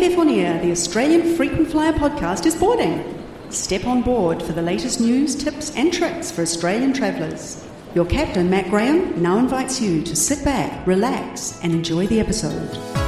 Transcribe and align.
AFF 0.00 0.16
On 0.16 0.30
Air, 0.30 0.58
the 0.62 0.70
Australian 0.70 1.36
Frequent 1.36 1.70
Flyer 1.70 1.92
podcast, 1.92 2.46
is 2.46 2.56
boarding. 2.56 3.22
Step 3.50 3.84
on 3.84 4.00
board 4.00 4.42
for 4.42 4.54
the 4.54 4.62
latest 4.62 4.98
news, 4.98 5.36
tips, 5.36 5.76
and 5.76 5.92
tricks 5.92 6.30
for 6.30 6.40
Australian 6.40 6.94
travellers. 6.94 7.62
Your 7.94 8.06
captain, 8.06 8.48
Matt 8.48 8.70
Graham, 8.70 9.22
now 9.22 9.36
invites 9.36 9.78
you 9.78 10.02
to 10.04 10.16
sit 10.16 10.42
back, 10.42 10.86
relax, 10.86 11.60
and 11.62 11.74
enjoy 11.74 12.06
the 12.06 12.18
episode. 12.18 12.99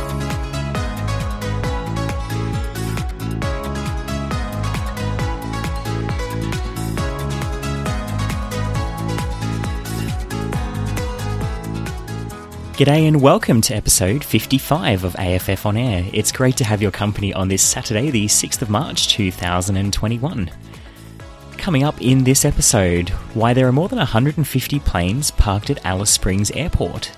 G'day 12.82 13.06
and 13.06 13.22
welcome 13.22 13.60
to 13.60 13.76
episode 13.76 14.24
55 14.24 15.04
of 15.04 15.14
AFF 15.14 15.66
On 15.66 15.76
Air. 15.76 16.04
It's 16.12 16.32
great 16.32 16.56
to 16.56 16.64
have 16.64 16.82
your 16.82 16.90
company 16.90 17.32
on 17.32 17.46
this 17.46 17.62
Saturday, 17.62 18.10
the 18.10 18.26
6th 18.26 18.60
of 18.60 18.70
March 18.70 19.06
2021. 19.06 20.50
Coming 21.58 21.84
up 21.84 22.02
in 22.02 22.24
this 22.24 22.44
episode, 22.44 23.10
why 23.34 23.54
there 23.54 23.68
are 23.68 23.72
more 23.72 23.86
than 23.86 24.00
150 24.00 24.80
planes 24.80 25.30
parked 25.30 25.70
at 25.70 25.86
Alice 25.86 26.10
Springs 26.10 26.50
Airport. 26.50 27.12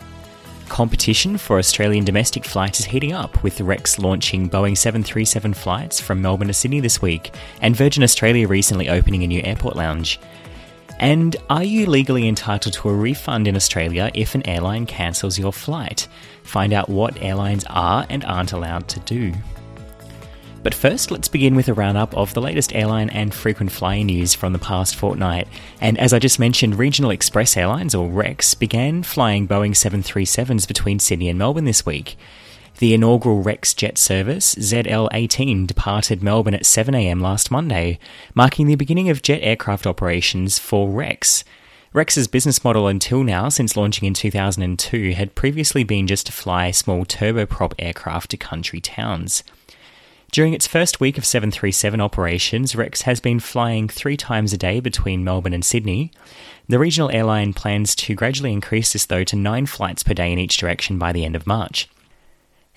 Competition 0.69 1.39
for 1.39 1.59
Australian 1.59 2.05
domestic 2.05 2.45
flights 2.45 2.81
is 2.81 2.85
heating 2.85 3.15
up, 3.15 3.43
with 3.43 3.59
Rex 3.63 3.99
launching 3.99 4.51
Boeing 4.51 4.77
737 4.77 5.55
flights 5.55 5.99
from 5.99 6.21
Melbourne 6.21 6.49
to 6.49 6.53
Sydney 6.53 6.81
this 6.81 7.01
week, 7.01 7.35
and 7.63 7.75
Virgin 7.75 8.03
Australia 8.03 8.47
recently 8.47 8.91
opening 8.91 9.23
a 9.23 9.27
new 9.27 9.41
airport 9.43 9.77
lounge. 9.77 10.21
And 10.99 11.37
are 11.51 11.65
you 11.65 11.87
legally 11.87 12.29
entitled 12.29 12.75
to 12.75 12.89
a 12.89 12.95
refund 12.95 13.49
in 13.49 13.57
Australia 13.57 14.11
if 14.15 14.35
an 14.35 14.47
airline 14.47 14.87
cancels 14.87 15.39
your 15.39 15.53
flight? 15.53 16.09
Find 16.45 16.73
out 16.73 16.89
what 16.89 17.21
airlines 17.23 17.65
are 17.69 18.07
and 18.09 18.25
aren't 18.25 18.53
allowed 18.53 18.89
to 18.89 19.01
do. 19.01 19.33
But 20.63 20.73
first, 20.73 21.11
let's 21.11 21.29
begin 21.29 21.57
with 21.57 21.69
a 21.69 21.75
roundup 21.75 22.17
of 22.17 22.33
the 22.33 22.41
latest 22.41 22.75
airline 22.75 23.11
and 23.11 23.35
frequent 23.35 23.71
flyer 23.71 24.03
news 24.03 24.33
from 24.33 24.55
the 24.55 24.59
past 24.59 24.97
fortnight. 24.97 25.47
And 25.79 25.99
as 25.99 26.15
I 26.15 26.19
just 26.19 26.39
mentioned, 26.39 26.79
Regional 26.79 27.11
Express 27.11 27.55
Airlines, 27.55 27.95
or 27.95 28.09
REX, 28.09 28.55
began 28.55 29.03
flying 29.03 29.47
Boeing 29.47 29.73
737s 29.73 30.67
between 30.67 31.01
Sydney 31.01 31.29
and 31.29 31.39
Melbourne 31.39 31.67
this 31.67 31.85
week. 31.85 32.17
The 32.79 32.93
inaugural 32.93 33.41
Rex 33.41 33.73
jet 33.73 33.99
service, 33.99 34.57
ZL18, 34.57 35.65
departed 35.65 36.25
Melbourne 36.25 36.55
at 36.55 36.65
7am 36.65 37.21
last 37.21 37.49
Monday, 37.53 38.01
marking 38.35 38.67
the 38.67 38.75
beginning 38.75 39.09
of 39.09 39.23
jet 39.23 39.39
aircraft 39.43 39.87
operations 39.87 40.59
for 40.59 40.89
Rex. 40.91 41.45
Rex's 41.93 42.27
business 42.27 42.65
model 42.65 42.89
until 42.89 43.23
now, 43.23 43.49
since 43.49 43.77
launching 43.77 44.09
in 44.09 44.15
2002, 44.15 45.13
had 45.13 45.37
previously 45.37 45.85
been 45.85 46.09
just 46.09 46.27
to 46.27 46.33
fly 46.33 46.73
small 46.73 47.05
turboprop 47.05 47.75
aircraft 47.79 48.33
to 48.33 48.37
country 48.37 48.81
towns. 48.81 49.45
During 50.33 50.53
its 50.53 50.67
first 50.67 50.99
week 50.99 51.17
of 51.17 51.25
737 51.25 52.01
operations, 52.01 52.75
Rex 52.75 53.03
has 53.03 53.21
been 53.21 53.39
flying 53.39 53.87
three 53.87 54.17
times 54.17 54.53
a 54.53 54.59
day 54.59 54.81
between 54.81 55.23
Melbourne 55.23 55.55
and 55.55 55.65
Sydney. 55.65 56.11
The 56.69 56.81
regional 56.81 57.13
airline 57.13 57.53
plans 57.53 57.95
to 57.95 58.17
gradually 58.17 58.53
increase 58.53 58.93
this, 58.93 59.07
though, 59.07 59.23
to 59.23 59.37
nine 59.37 59.67
flights 59.67 60.03
per 60.03 60.13
day 60.13 60.33
in 60.33 60.41
each 60.41 60.57
direction 60.57 60.99
by 60.99 61.13
the 61.13 61.25
end 61.25 61.37
of 61.37 61.47
March. 61.47 61.89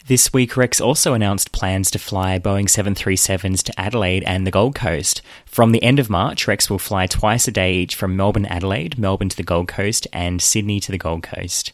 This 0.07 0.31
week, 0.31 0.55
Rex 0.55 0.79
also 0.79 1.13
announced 1.13 1.51
plans 1.51 1.91
to 1.91 1.99
fly 1.99 2.39
Boeing 2.39 2.69
737s 2.69 3.61
to 3.63 3.77
Adelaide 3.77 4.23
and 4.23 4.47
the 4.47 4.51
Gold 4.51 4.73
Coast. 4.73 5.21
From 5.45 5.73
the 5.73 5.83
end 5.83 5.99
of 5.99 6.09
March, 6.09 6.47
Rex 6.47 6.69
will 6.69 6.79
fly 6.79 7.07
twice 7.07 7.45
a 7.45 7.51
day 7.51 7.73
each 7.73 7.93
from 7.93 8.15
Melbourne 8.15 8.45
Adelaide, 8.45 8.97
Melbourne 8.97 9.27
to 9.27 9.35
the 9.35 9.43
Gold 9.43 9.67
Coast, 9.67 10.07
and 10.13 10.41
Sydney 10.41 10.79
to 10.79 10.93
the 10.93 10.97
Gold 10.97 11.23
Coast. 11.23 11.73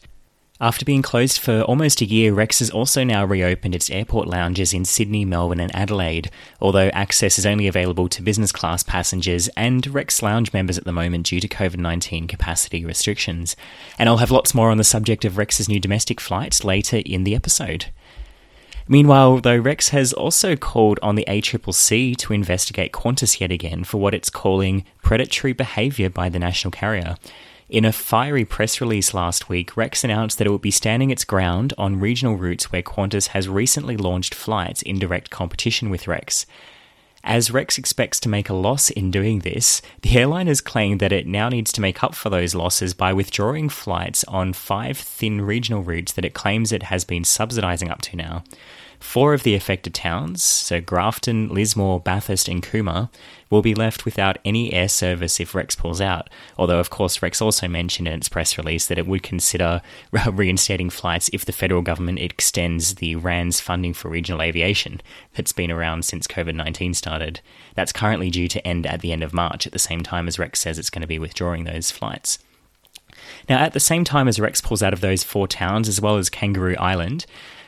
After 0.60 0.84
being 0.84 1.00
closed 1.00 1.38
for 1.38 1.62
almost 1.62 2.00
a 2.00 2.06
year, 2.06 2.34
Rex 2.34 2.58
has 2.58 2.70
also 2.70 3.04
now 3.04 3.24
reopened 3.24 3.76
its 3.76 3.88
airport 3.88 4.26
lounges 4.26 4.74
in 4.74 4.84
Sydney, 4.84 5.24
Melbourne, 5.24 5.60
and 5.60 5.72
Adelaide, 5.72 6.28
although 6.60 6.88
access 6.88 7.38
is 7.38 7.46
only 7.46 7.68
available 7.68 8.08
to 8.08 8.20
business 8.20 8.50
class 8.50 8.82
passengers 8.82 9.46
and 9.56 9.86
Rex 9.86 10.22
lounge 10.22 10.52
members 10.52 10.76
at 10.76 10.82
the 10.82 10.90
moment 10.90 11.26
due 11.26 11.38
to 11.38 11.46
COVID 11.46 11.78
19 11.78 12.26
capacity 12.26 12.84
restrictions. 12.84 13.54
And 13.96 14.08
I'll 14.08 14.16
have 14.16 14.32
lots 14.32 14.56
more 14.56 14.72
on 14.72 14.78
the 14.78 14.82
subject 14.82 15.24
of 15.24 15.38
Rex's 15.38 15.68
new 15.68 15.78
domestic 15.78 16.20
flights 16.20 16.64
later 16.64 17.00
in 17.06 17.22
the 17.22 17.36
episode. 17.36 17.86
Meanwhile, 18.86 19.38
though, 19.38 19.56
Rex 19.56 19.88
has 19.90 20.12
also 20.12 20.56
called 20.56 20.98
on 21.02 21.14
the 21.14 21.24
ACCC 21.26 22.16
to 22.18 22.32
investigate 22.34 22.92
Qantas 22.92 23.40
yet 23.40 23.50
again 23.50 23.82
for 23.82 23.98
what 23.98 24.12
it's 24.12 24.28
calling 24.28 24.84
predatory 25.02 25.54
behaviour 25.54 26.10
by 26.10 26.28
the 26.28 26.38
national 26.38 26.70
carrier. 26.70 27.16
In 27.70 27.86
a 27.86 27.92
fiery 27.92 28.44
press 28.44 28.82
release 28.82 29.14
last 29.14 29.48
week, 29.48 29.74
Rex 29.74 30.04
announced 30.04 30.36
that 30.36 30.46
it 30.46 30.50
would 30.50 30.60
be 30.60 30.70
standing 30.70 31.10
its 31.10 31.24
ground 31.24 31.72
on 31.78 31.98
regional 31.98 32.36
routes 32.36 32.70
where 32.70 32.82
Qantas 32.82 33.28
has 33.28 33.48
recently 33.48 33.96
launched 33.96 34.34
flights 34.34 34.82
in 34.82 34.98
direct 34.98 35.30
competition 35.30 35.88
with 35.88 36.06
Rex. 36.06 36.44
As 37.26 37.50
Rex 37.50 37.78
expects 37.78 38.20
to 38.20 38.28
make 38.28 38.50
a 38.50 38.54
loss 38.54 38.90
in 38.90 39.10
doing 39.10 39.38
this, 39.38 39.80
the 40.02 40.18
airline 40.18 40.46
has 40.46 40.60
claimed 40.60 41.00
that 41.00 41.10
it 41.10 41.26
now 41.26 41.48
needs 41.48 41.72
to 41.72 41.80
make 41.80 42.04
up 42.04 42.14
for 42.14 42.28
those 42.28 42.54
losses 42.54 42.92
by 42.92 43.14
withdrawing 43.14 43.70
flights 43.70 44.24
on 44.24 44.52
five 44.52 44.98
thin 44.98 45.40
regional 45.40 45.82
routes 45.82 46.12
that 46.12 46.26
it 46.26 46.34
claims 46.34 46.70
it 46.70 46.84
has 46.84 47.06
been 47.06 47.22
subsidising 47.22 47.90
up 47.90 48.02
to 48.02 48.16
now. 48.16 48.44
Four 49.00 49.32
of 49.32 49.42
the 49.42 49.54
affected 49.54 49.94
towns, 49.94 50.42
so 50.42 50.82
Grafton, 50.82 51.48
Lismore, 51.48 51.98
Bathurst, 51.98 52.46
and 52.46 52.62
Cooma, 52.62 53.08
will 53.54 53.62
be 53.62 53.74
left 53.74 54.04
without 54.04 54.36
any 54.44 54.72
air 54.72 54.88
service 54.88 55.38
if 55.38 55.54
Rex 55.54 55.76
pulls 55.76 56.00
out. 56.00 56.28
Although, 56.58 56.80
of 56.80 56.90
course, 56.90 57.22
Rex 57.22 57.40
also 57.40 57.68
mentioned 57.68 58.08
in 58.08 58.14
its 58.14 58.28
press 58.28 58.58
release 58.58 58.88
that 58.88 58.98
it 58.98 59.06
would 59.06 59.22
consider 59.22 59.80
reinstating 60.32 60.90
flights 60.90 61.30
if 61.32 61.44
the 61.44 61.52
federal 61.52 61.80
government 61.80 62.18
extends 62.18 62.96
the 62.96 63.14
RANS 63.14 63.60
funding 63.60 63.94
for 63.94 64.08
regional 64.08 64.42
aviation 64.42 65.00
that's 65.34 65.52
been 65.52 65.70
around 65.70 66.04
since 66.04 66.26
COVID 66.26 66.56
19 66.56 66.94
started. 66.94 67.40
That's 67.76 67.92
currently 67.92 68.28
due 68.28 68.48
to 68.48 68.66
end 68.66 68.86
at 68.88 69.02
the 69.02 69.12
end 69.12 69.22
of 69.22 69.32
March, 69.32 69.68
at 69.68 69.72
the 69.72 69.78
same 69.78 70.02
time 70.02 70.26
as 70.26 70.36
Rex 70.36 70.58
says 70.58 70.76
it's 70.76 70.90
going 70.90 71.02
to 71.02 71.06
be 71.06 71.20
withdrawing 71.20 71.62
those 71.62 71.92
flights. 71.92 72.40
Now, 73.48 73.58
at 73.58 73.72
the 73.72 73.80
same 73.80 74.02
time 74.02 74.26
as 74.26 74.40
Rex 74.40 74.60
pulls 74.60 74.82
out 74.82 74.92
of 74.92 75.00
those 75.00 75.22
four 75.22 75.46
towns, 75.46 75.88
as 75.88 76.00
well 76.00 76.16
as 76.16 76.28
Kangaroo 76.28 76.74
Island, 76.80 77.24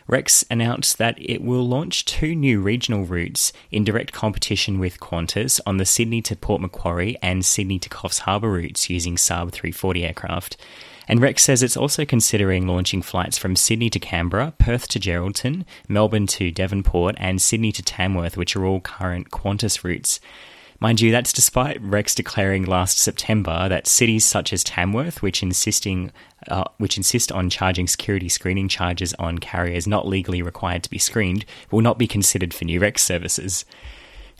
Rex 0.09 0.44
announced 0.50 0.99
that 0.99 1.17
it 1.19 1.43
will 1.43 1.67
launch 1.67 2.05
two 2.05 2.34
new 2.34 2.61
regional 2.61 3.05
routes 3.05 3.53
in 3.72 3.83
direct 3.83 4.12
competition 4.12 4.78
with 4.78 5.00
Qantas 5.00 5.61
on 5.67 5.78
the 5.78 5.84
Sydney 5.84 6.22
to 6.22 6.37
Port 6.37 6.61
Macquarie 6.61 7.17
and 7.21 7.44
Sydney 7.44 7.81
to 7.81 7.89
Coffs 7.89 8.21
Harbour 8.21 8.50
routes 8.50 8.89
using 8.89 9.16
Saab 9.16 9.50
340 9.50 10.05
aircraft. 10.05 10.56
And 11.09 11.21
Rex 11.21 11.43
says 11.43 11.62
it's 11.62 11.77
also 11.77 12.05
considering 12.05 12.66
launching 12.66 13.03
flights 13.03 13.39
from 13.39 13.56
Sydney 13.56 13.91
to 13.91 13.99
Canberra, 13.99 14.55
Perth 14.59 14.89
to 14.89 15.00
Geraldton, 15.00 15.65
Melbourne 15.89 16.27
to 16.28 16.50
Devonport, 16.50 17.16
and 17.19 17.43
Sydney 17.43 17.72
to 17.72 17.83
Tamworth, 17.83 18.37
which 18.37 18.56
are 18.56 18.65
all 18.65 18.81
current 18.81 19.31
Qantas 19.31 19.83
routes. 19.84 20.21
Mind 20.79 21.01
you, 21.01 21.11
that's 21.11 21.33
despite 21.33 21.81
Rex 21.81 22.15
declaring 22.15 22.65
last 22.65 22.99
September 22.99 23.69
that 23.69 23.87
cities 23.87 24.25
such 24.25 24.53
as 24.53 24.63
Tamworth, 24.63 25.23
which 25.23 25.43
insisting 25.43 26.13
uh, 26.49 26.65
which 26.77 26.97
insist 26.97 27.33
on 27.33 27.49
charging 27.49 27.89
security 27.89 28.29
screening 28.29 28.69
charges 28.69 29.15
on 29.15 29.39
carriers 29.39 29.87
not 29.87 30.07
legally 30.07 30.43
required 30.43 30.83
to 30.83 30.91
be 30.91 30.99
screened, 30.99 31.45
will 31.71 31.81
not 31.81 31.99
be 31.99 32.07
considered 32.07 32.53
for 32.53 32.67
new 32.67 32.79
Rex 32.79 33.03
services. 33.03 33.65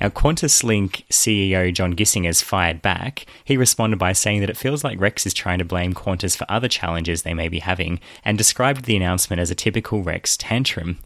Now, 0.01 0.11
QantasLink 0.11 1.07
CEO 1.09 1.73
John 1.73 1.95
Gissing 1.95 2.27
has 2.27 2.43
fired 2.43 2.83
back. 2.83 3.25
He 3.45 3.57
responded 3.57 3.99
by 3.99 4.13
saying 4.13 4.41
that 4.41 4.51
it 4.51 4.57
feels 4.57 4.85
like 4.85 5.01
Rex 5.01 5.25
is 5.25 5.33
trying 5.33 5.59
to 5.59 5.65
blame 5.65 5.95
Qantas 5.95 6.37
for 6.37 6.45
other 6.51 6.69
challenges 6.69 7.23
they 7.23 7.33
may 7.33 7.49
be 7.49 7.61
having 7.61 7.99
and 8.23 8.37
described 8.37 8.85
the 8.85 8.97
announcement 8.97 9.41
as 9.41 9.51
a 9.51 9.55
typical 9.55 10.03
Rex 10.03 10.37
tantrum. 10.37 10.99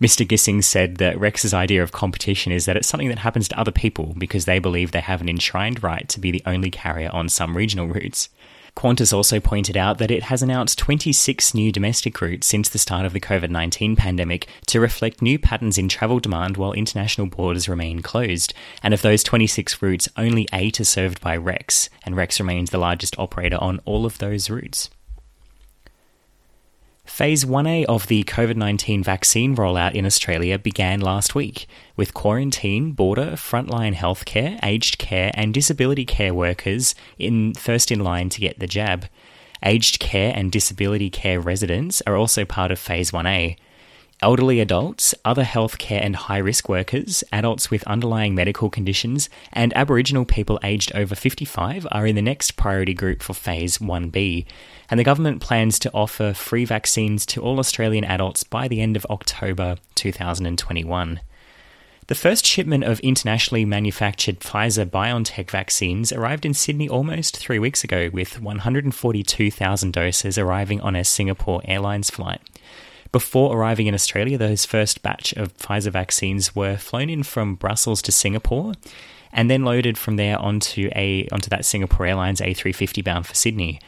Mr. 0.00 0.26
Gissing 0.26 0.64
said 0.64 0.96
that 0.96 1.18
Rex's 1.20 1.52
idea 1.52 1.82
of 1.82 1.92
competition 1.92 2.50
is 2.50 2.64
that 2.64 2.76
it's 2.76 2.88
something 2.88 3.08
that 3.08 3.18
happens 3.18 3.48
to 3.48 3.60
other 3.60 3.72
people 3.72 4.14
because 4.16 4.46
they 4.46 4.58
believe 4.58 4.92
they 4.92 5.00
have 5.00 5.20
an 5.20 5.28
enshrined 5.28 5.82
right 5.82 6.08
to 6.08 6.18
be 6.18 6.30
the 6.30 6.42
only 6.46 6.70
carrier 6.70 7.10
on 7.12 7.28
some 7.28 7.54
regional 7.54 7.86
routes. 7.86 8.30
Qantas 8.78 9.12
also 9.12 9.40
pointed 9.40 9.76
out 9.76 9.98
that 9.98 10.12
it 10.12 10.22
has 10.22 10.40
announced 10.40 10.78
26 10.78 11.52
new 11.52 11.72
domestic 11.72 12.20
routes 12.20 12.46
since 12.46 12.68
the 12.68 12.78
start 12.78 13.04
of 13.04 13.12
the 13.12 13.18
COVID 13.18 13.50
19 13.50 13.96
pandemic 13.96 14.46
to 14.68 14.78
reflect 14.78 15.20
new 15.20 15.36
patterns 15.36 15.78
in 15.78 15.88
travel 15.88 16.20
demand 16.20 16.56
while 16.56 16.72
international 16.72 17.26
borders 17.26 17.68
remain 17.68 18.02
closed. 18.02 18.54
And 18.80 18.94
of 18.94 19.02
those 19.02 19.24
26 19.24 19.82
routes, 19.82 20.08
only 20.16 20.46
eight 20.52 20.78
are 20.78 20.84
served 20.84 21.20
by 21.20 21.36
Rex, 21.36 21.90
and 22.04 22.16
Rex 22.16 22.38
remains 22.38 22.70
the 22.70 22.78
largest 22.78 23.18
operator 23.18 23.58
on 23.60 23.80
all 23.84 24.06
of 24.06 24.18
those 24.18 24.48
routes. 24.48 24.90
Phase 27.18 27.44
1A 27.44 27.84
of 27.86 28.06
the 28.06 28.22
COVID 28.22 28.54
19 28.54 29.02
vaccine 29.02 29.56
rollout 29.56 29.92
in 29.92 30.06
Australia 30.06 30.56
began 30.56 31.00
last 31.00 31.34
week, 31.34 31.66
with 31.96 32.14
quarantine, 32.14 32.92
border, 32.92 33.32
frontline 33.32 33.96
healthcare, 33.96 34.56
aged 34.62 34.98
care, 34.98 35.32
and 35.34 35.52
disability 35.52 36.04
care 36.04 36.32
workers 36.32 36.94
in 37.18 37.54
first 37.54 37.90
in 37.90 37.98
line 37.98 38.28
to 38.28 38.40
get 38.40 38.60
the 38.60 38.68
jab. 38.68 39.06
Aged 39.64 39.98
care 39.98 40.32
and 40.32 40.52
disability 40.52 41.10
care 41.10 41.40
residents 41.40 42.00
are 42.06 42.14
also 42.14 42.44
part 42.44 42.70
of 42.70 42.78
Phase 42.78 43.10
1A. 43.10 43.56
Elderly 44.20 44.58
adults, 44.58 45.14
other 45.24 45.44
healthcare 45.44 46.02
and 46.02 46.16
high 46.16 46.38
risk 46.38 46.68
workers, 46.68 47.22
adults 47.30 47.70
with 47.70 47.86
underlying 47.86 48.34
medical 48.34 48.68
conditions, 48.68 49.30
and 49.52 49.72
Aboriginal 49.76 50.24
people 50.24 50.58
aged 50.64 50.90
over 50.96 51.14
55 51.14 51.86
are 51.92 52.04
in 52.04 52.16
the 52.16 52.22
next 52.22 52.56
priority 52.56 52.94
group 52.94 53.22
for 53.22 53.32
Phase 53.32 53.78
1B. 53.78 54.44
And 54.90 54.98
the 54.98 55.04
government 55.04 55.40
plans 55.40 55.78
to 55.78 55.92
offer 55.92 56.32
free 56.32 56.64
vaccines 56.64 57.24
to 57.26 57.40
all 57.40 57.60
Australian 57.60 58.04
adults 58.04 58.42
by 58.42 58.66
the 58.66 58.80
end 58.80 58.96
of 58.96 59.06
October 59.08 59.76
2021. 59.94 61.20
The 62.08 62.14
first 62.16 62.44
shipment 62.44 62.82
of 62.82 62.98
internationally 63.00 63.64
manufactured 63.64 64.40
Pfizer 64.40 64.86
BioNTech 64.86 65.48
vaccines 65.48 66.10
arrived 66.10 66.44
in 66.44 66.54
Sydney 66.54 66.88
almost 66.88 67.36
three 67.36 67.60
weeks 67.60 67.84
ago, 67.84 68.10
with 68.12 68.40
142,000 68.40 69.92
doses 69.92 70.38
arriving 70.38 70.80
on 70.80 70.96
a 70.96 71.04
Singapore 71.04 71.60
Airlines 71.66 72.10
flight. 72.10 72.40
Before 73.10 73.56
arriving 73.56 73.86
in 73.86 73.94
Australia, 73.94 74.36
those 74.36 74.66
first 74.66 75.02
batch 75.02 75.32
of 75.34 75.56
Pfizer 75.56 75.90
vaccines 75.90 76.54
were 76.54 76.76
flown 76.76 77.08
in 77.08 77.22
from 77.22 77.54
Brussels 77.54 78.02
to 78.02 78.12
Singapore 78.12 78.74
and 79.32 79.50
then 79.50 79.64
loaded 79.64 79.96
from 79.96 80.16
there 80.16 80.38
onto 80.38 80.90
a 80.94 81.28
onto 81.32 81.48
that 81.50 81.64
Singapore 81.64 82.06
Airlines 82.06 82.40
A350 82.40 83.02
bound 83.04 83.26
for 83.26 83.34
Sydney. 83.34 83.80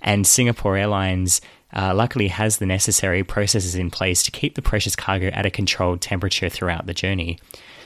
And 0.00 0.26
Singapore 0.26 0.76
Airlines 0.76 1.40
uh, 1.72 1.92
luckily 1.94 2.28
has 2.28 2.58
the 2.58 2.66
necessary 2.66 3.24
processes 3.24 3.74
in 3.74 3.90
place 3.90 4.22
to 4.22 4.30
keep 4.30 4.54
the 4.54 4.62
precious 4.62 4.96
cargo 4.96 5.28
at 5.28 5.46
a 5.46 5.50
controlled 5.50 6.00
temperature 6.00 6.48
throughout 6.48 6.86
the 6.86 6.94
journey. 6.94 7.38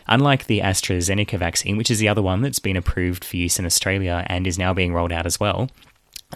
Unlike 0.07 0.47
the 0.47 0.61
AstraZeneca 0.61 1.39
vaccine, 1.39 1.77
which 1.77 1.91
is 1.91 1.99
the 1.99 2.09
other 2.09 2.23
one 2.23 2.43
that's 2.43 2.59
been 2.59 2.77
approved 2.77 3.25
for 3.25 3.37
use 3.37 3.59
in 3.59 3.67
Australia 3.67 4.25
and 4.27 4.47
is 4.47 4.59
now 4.59 4.75
being 4.75 4.93
rolled 4.93 5.13
out 5.13 5.27
as 5.27 5.39
well, 5.39 5.71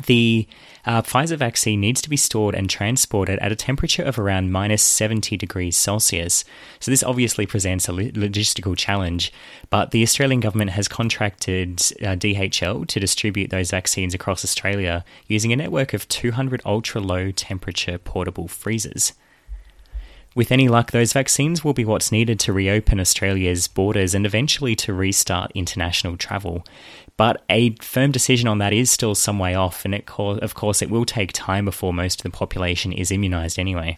the 0.05 0.47
uh, 0.85 1.03
Pfizer 1.03 1.37
vaccine 1.37 1.81
needs 1.81 2.01
to 2.03 2.11
be 2.11 2.17
stored 2.17 2.55
and 2.55 2.71
transported 2.71 3.39
at 3.41 3.51
a 3.51 3.57
temperature 3.57 4.03
of 4.03 4.19
around 4.19 4.53
minus 4.53 4.83
70 4.83 5.37
degrees 5.37 5.77
Celsius. 5.77 6.45
So, 6.81 6.91
this 6.91 7.03
obviously 7.03 7.47
presents 7.47 7.89
a 7.89 7.93
logistical 7.93 8.77
challenge, 8.77 9.33
but 9.71 9.91
the 9.91 10.03
Australian 10.03 10.41
government 10.41 10.71
has 10.71 10.87
contracted 10.87 11.81
uh, 12.03 12.15
DHL 12.15 12.87
to 12.87 13.01
distribute 13.01 13.51
those 13.51 13.71
vaccines 13.71 14.15
across 14.15 14.45
Australia 14.45 15.05
using 15.27 15.53
a 15.53 15.57
network 15.57 15.93
of 15.93 16.09
200 16.09 16.63
ultra 16.65 17.01
low 17.01 17.31
temperature 17.31 17.99
portable 17.99 18.49
freezers. 18.49 19.13
With 20.37 20.53
any 20.53 20.69
luck, 20.69 20.91
those 20.91 21.15
vaccines 21.15 21.65
will 21.65 21.73
be 21.73 21.87
what's 21.87 22.13
needed 22.13 22.39
to 22.41 22.53
reopen 22.53 23.01
Australia's 23.01 23.69
borders 23.69 24.15
and 24.15 24.27
eventually 24.27 24.77
to 24.77 24.93
restart 24.93 25.51
international 25.55 26.19
travel. 26.19 26.63
But 27.17 27.43
a 27.49 27.75
firm 27.81 28.13
decision 28.13 28.47
on 28.47 28.59
that 28.59 28.75
is 28.75 28.91
still 28.91 29.15
some 29.15 29.39
way 29.39 29.55
off, 29.55 29.87
and 29.87 29.95
it, 29.95 30.11
of 30.19 30.55
course, 30.55 30.83
it 30.83 30.91
will 30.91 31.07
take 31.07 31.33
time 31.33 31.65
before 31.65 31.95
most 31.95 32.21
of 32.21 32.31
the 32.31 32.37
population 32.37 32.93
is 32.93 33.11
immunised 33.11 33.59
anyway. 33.59 33.97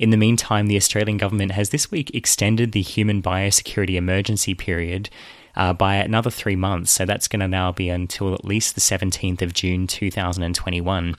In 0.00 0.10
the 0.10 0.16
meantime, 0.16 0.66
the 0.66 0.76
Australian 0.76 1.16
government 1.16 1.52
has 1.52 1.70
this 1.70 1.92
week 1.92 2.12
extended 2.12 2.72
the 2.72 2.82
human 2.82 3.22
biosecurity 3.22 3.94
emergency 3.94 4.54
period 4.54 5.10
uh, 5.54 5.72
by 5.72 5.94
another 5.94 6.30
three 6.30 6.56
months, 6.56 6.90
so 6.90 7.04
that's 7.04 7.28
going 7.28 7.40
to 7.40 7.48
now 7.48 7.70
be 7.70 7.88
until 7.88 8.34
at 8.34 8.44
least 8.44 8.74
the 8.74 8.80
17th 8.80 9.42
of 9.42 9.54
June 9.54 9.86
2021. 9.86 11.14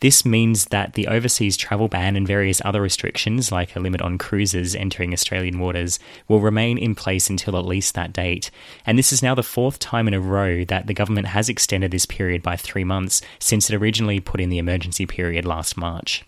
This 0.00 0.26
means 0.26 0.66
that 0.66 0.92
the 0.92 1.06
overseas 1.08 1.56
travel 1.56 1.88
ban 1.88 2.16
and 2.16 2.26
various 2.26 2.60
other 2.64 2.82
restrictions, 2.82 3.50
like 3.50 3.74
a 3.74 3.80
limit 3.80 4.02
on 4.02 4.18
cruises 4.18 4.74
entering 4.74 5.12
Australian 5.12 5.58
waters, 5.58 5.98
will 6.28 6.40
remain 6.40 6.76
in 6.76 6.94
place 6.94 7.30
until 7.30 7.56
at 7.56 7.64
least 7.64 7.94
that 7.94 8.12
date. 8.12 8.50
And 8.84 8.98
this 8.98 9.12
is 9.12 9.22
now 9.22 9.34
the 9.34 9.42
fourth 9.42 9.78
time 9.78 10.06
in 10.06 10.14
a 10.14 10.20
row 10.20 10.64
that 10.66 10.86
the 10.86 10.94
government 10.94 11.28
has 11.28 11.48
extended 11.48 11.92
this 11.92 12.04
period 12.04 12.42
by 12.42 12.56
three 12.56 12.84
months 12.84 13.22
since 13.38 13.70
it 13.70 13.76
originally 13.76 14.20
put 14.20 14.40
in 14.40 14.50
the 14.50 14.58
emergency 14.58 15.06
period 15.06 15.46
last 15.46 15.78
March. 15.78 16.24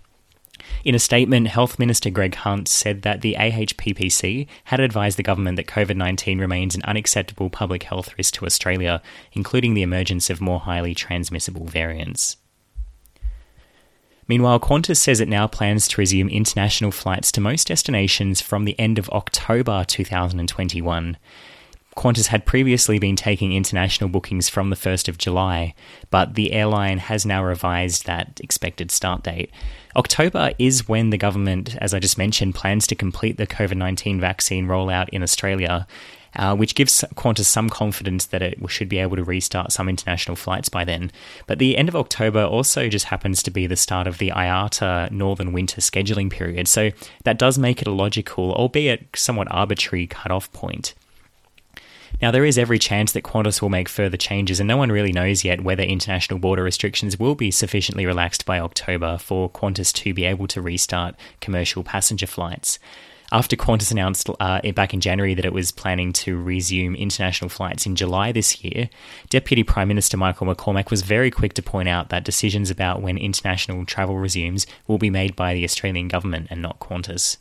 In 0.85 0.94
a 0.94 0.99
statement, 0.99 1.49
Health 1.49 1.79
Minister 1.79 2.11
Greg 2.11 2.35
Hunt 2.37 2.69
said 2.69 3.03
that 3.03 3.21
the 3.21 3.37
AHPPC 3.38 4.47
had 4.64 4.81
advised 4.81 5.19
the 5.19 5.23
government 5.23 5.56
that 5.56 5.67
COVID 5.67 5.97
19 5.97 6.38
remains 6.38 6.75
an 6.75 6.82
unacceptable 6.85 7.50
public 7.50 7.82
health 7.85 8.17
risk 8.17 8.35
to 8.35 8.47
Australia, 8.47 9.03
including 9.32 9.75
the 9.75 9.82
emergence 9.82 10.31
of 10.31 10.41
more 10.41 10.61
highly 10.61 10.94
transmissible 10.94 11.67
variants. 11.67 12.38
Meanwhile, 14.28 14.60
Qantas 14.60 14.98
says 14.98 15.20
it 15.20 15.28
now 15.28 15.46
plans 15.46 15.88
to 15.88 16.00
resume 16.00 16.28
international 16.28 16.90
flights 16.90 17.32
to 17.32 17.40
most 17.40 17.66
destinations 17.66 18.42
from 18.42 18.66
the 18.66 18.78
end 18.78 18.98
of 18.98 19.08
October 19.08 19.84
2021. 19.88 21.16
Qantas 21.96 22.28
had 22.28 22.46
previously 22.46 23.00
been 23.00 23.16
taking 23.16 23.52
international 23.52 24.08
bookings 24.08 24.48
from 24.48 24.70
the 24.70 24.76
1st 24.76 25.08
of 25.08 25.19
July, 25.19 25.75
but 26.10 26.34
the 26.34 26.52
airline 26.52 26.98
has 26.98 27.26
now 27.26 27.42
revised 27.42 28.06
that 28.06 28.38
expected 28.40 28.92
start 28.92 29.25
date. 29.25 29.50
October 29.96 30.52
is 30.60 30.86
when 30.86 31.10
the 31.10 31.19
government, 31.19 31.76
as 31.78 31.92
I 31.92 31.98
just 31.98 32.16
mentioned, 32.16 32.54
plans 32.54 32.86
to 32.86 32.94
complete 32.94 33.36
the 33.36 33.48
COVID 33.48 33.76
19 33.76 34.20
vaccine 34.20 34.69
rollout 34.69 35.08
in 35.08 35.25
Australia, 35.25 35.88
uh, 36.38 36.55
which 36.56 36.75
gives 36.75 37.05
Qantas 37.17 37.44
some 37.44 37.69
confidence 37.69 38.26
that 38.26 38.43
it 38.43 38.58
should 38.69 38.88
be 38.88 38.99
able 38.99 39.17
to 39.17 39.25
restart 39.25 39.73
some 39.73 39.88
international 39.88 40.37
flights 40.37 40.69
by 40.69 40.85
then. 40.85 41.11
But 41.46 41.58
the 41.58 41.76
end 41.76 41.88
of 41.88 41.96
October 41.96 42.44
also 42.44 42.88
just 42.88 43.06
happens 43.06 43.43
to 43.43 43.50
be 43.50 43.67
the 43.67 43.76
start 43.76 44.06
of 44.06 44.19
the 44.19 44.31
IATA 44.31 45.11
Northern 45.11 45.52
Winter 45.52 45.81
scheduling 45.81 46.31
period, 46.31 46.69
so 46.69 46.90
that 47.25 47.38
does 47.38 47.58
make 47.58 47.82
it 47.82 47.88
a 47.88 47.93
logical, 47.93 48.52
albeit 48.52 49.08
somewhat 49.17 49.49
arbitrary, 49.50 50.06
cut-off 50.06 50.50
point. 50.52 50.94
Now, 52.23 52.31
there 52.31 52.44
is 52.44 52.58
every 52.58 52.79
chance 52.79 53.12
that 53.12 53.23
Qantas 53.23 53.61
will 53.61 53.69
make 53.69 53.88
further 53.88 54.17
changes, 54.17 54.58
and 54.58 54.67
no 54.67 54.76
one 54.76 54.90
really 54.90 55.12
knows 55.12 55.44
yet 55.44 55.61
whether 55.61 55.82
international 55.82 56.38
border 56.38 56.62
restrictions 56.62 57.19
will 57.19 57.35
be 57.35 57.50
sufficiently 57.50 58.06
relaxed 58.06 58.46
by 58.46 58.58
October 58.58 59.19
for 59.19 59.50
Qantas 59.50 59.93
to 59.94 60.14
be 60.14 60.25
able 60.25 60.49
to 60.49 60.62
restart 60.62 61.14
commercial 61.40 61.85
passenger 61.85 62.26
flights 62.26 62.79
after 63.30 63.56
Qantas 63.56 63.90
announced 63.90 64.30
uh, 64.40 64.60
back 64.72 64.94
in 64.94 65.00
January 65.00 65.34
that 65.34 65.44
it 65.44 65.52
was 65.52 65.70
planning 65.70 66.12
to 66.14 66.40
resume 66.40 66.94
international 66.94 67.50
flights 67.50 67.84
in 67.84 67.94
July 67.94 68.32
this 68.32 68.64
year, 68.64 68.88
Deputy 69.28 69.62
Prime 69.62 69.88
Minister 69.88 70.16
Michael 70.16 70.46
McCormack 70.46 70.90
was 70.90 71.02
very 71.02 71.30
quick 71.30 71.52
to 71.54 71.62
point 71.62 71.88
out 71.88 72.08
that 72.08 72.25
decisions 72.25 72.70
about 72.70 73.02
when 73.02 73.19
international 73.19 73.84
travel 73.84 74.16
resumes 74.16 74.66
will 74.86 74.98
be 74.98 75.10
made 75.10 75.36
by 75.36 75.52
the 75.52 75.64
Australian 75.64 76.08
government 76.08 76.46
and 76.50 76.62
not 76.62 76.80
Qantas. 76.80 77.36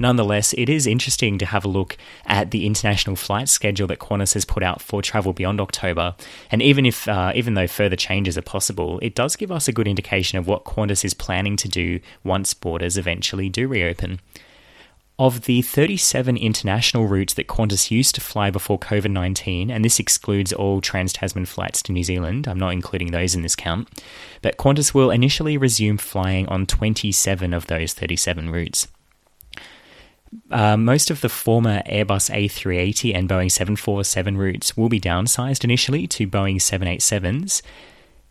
Nonetheless, 0.00 0.54
it 0.54 0.70
is 0.70 0.86
interesting 0.86 1.36
to 1.38 1.46
have 1.46 1.64
a 1.64 1.68
look 1.68 1.96
at 2.24 2.50
the 2.50 2.66
international 2.66 3.16
flight 3.16 3.50
schedule 3.50 3.86
that 3.86 3.98
Qantas 3.98 4.32
has 4.32 4.46
put 4.46 4.62
out 4.62 4.80
for 4.80 5.02
travel 5.02 5.34
beyond 5.34 5.60
October. 5.60 6.16
And 6.50 6.62
even 6.62 6.86
if, 6.86 7.06
uh, 7.06 7.32
even 7.34 7.52
though 7.52 7.66
further 7.66 7.96
changes 7.96 8.38
are 8.38 8.42
possible, 8.42 8.98
it 9.00 9.14
does 9.14 9.36
give 9.36 9.52
us 9.52 9.68
a 9.68 9.72
good 9.72 9.86
indication 9.86 10.38
of 10.38 10.46
what 10.46 10.64
Qantas 10.64 11.04
is 11.04 11.12
planning 11.12 11.54
to 11.56 11.68
do 11.68 12.00
once 12.24 12.54
borders 12.54 12.96
eventually 12.96 13.50
do 13.50 13.68
reopen. 13.68 14.20
Of 15.20 15.42
the 15.42 15.60
37 15.60 16.38
international 16.38 17.06
routes 17.06 17.34
that 17.34 17.46
Qantas 17.46 17.90
used 17.90 18.14
to 18.14 18.22
fly 18.22 18.50
before 18.50 18.78
COVID 18.78 19.10
19, 19.10 19.70
and 19.70 19.84
this 19.84 20.00
excludes 20.00 20.50
all 20.50 20.80
trans 20.80 21.12
Tasman 21.12 21.44
flights 21.44 21.82
to 21.82 21.92
New 21.92 22.02
Zealand, 22.02 22.48
I'm 22.48 22.58
not 22.58 22.72
including 22.72 23.10
those 23.10 23.34
in 23.34 23.42
this 23.42 23.54
count, 23.54 23.86
but 24.40 24.56
Qantas 24.56 24.94
will 24.94 25.10
initially 25.10 25.58
resume 25.58 25.98
flying 25.98 26.48
on 26.48 26.64
27 26.64 27.52
of 27.52 27.66
those 27.66 27.92
37 27.92 28.48
routes. 28.48 28.88
Uh, 30.50 30.78
most 30.78 31.10
of 31.10 31.20
the 31.20 31.28
former 31.28 31.82
Airbus 31.82 32.34
A380 32.34 33.14
and 33.14 33.28
Boeing 33.28 33.52
747 33.52 34.38
routes 34.38 34.74
will 34.74 34.88
be 34.88 34.98
downsized 34.98 35.64
initially 35.64 36.06
to 36.06 36.26
Boeing 36.26 36.56
787s, 36.56 37.60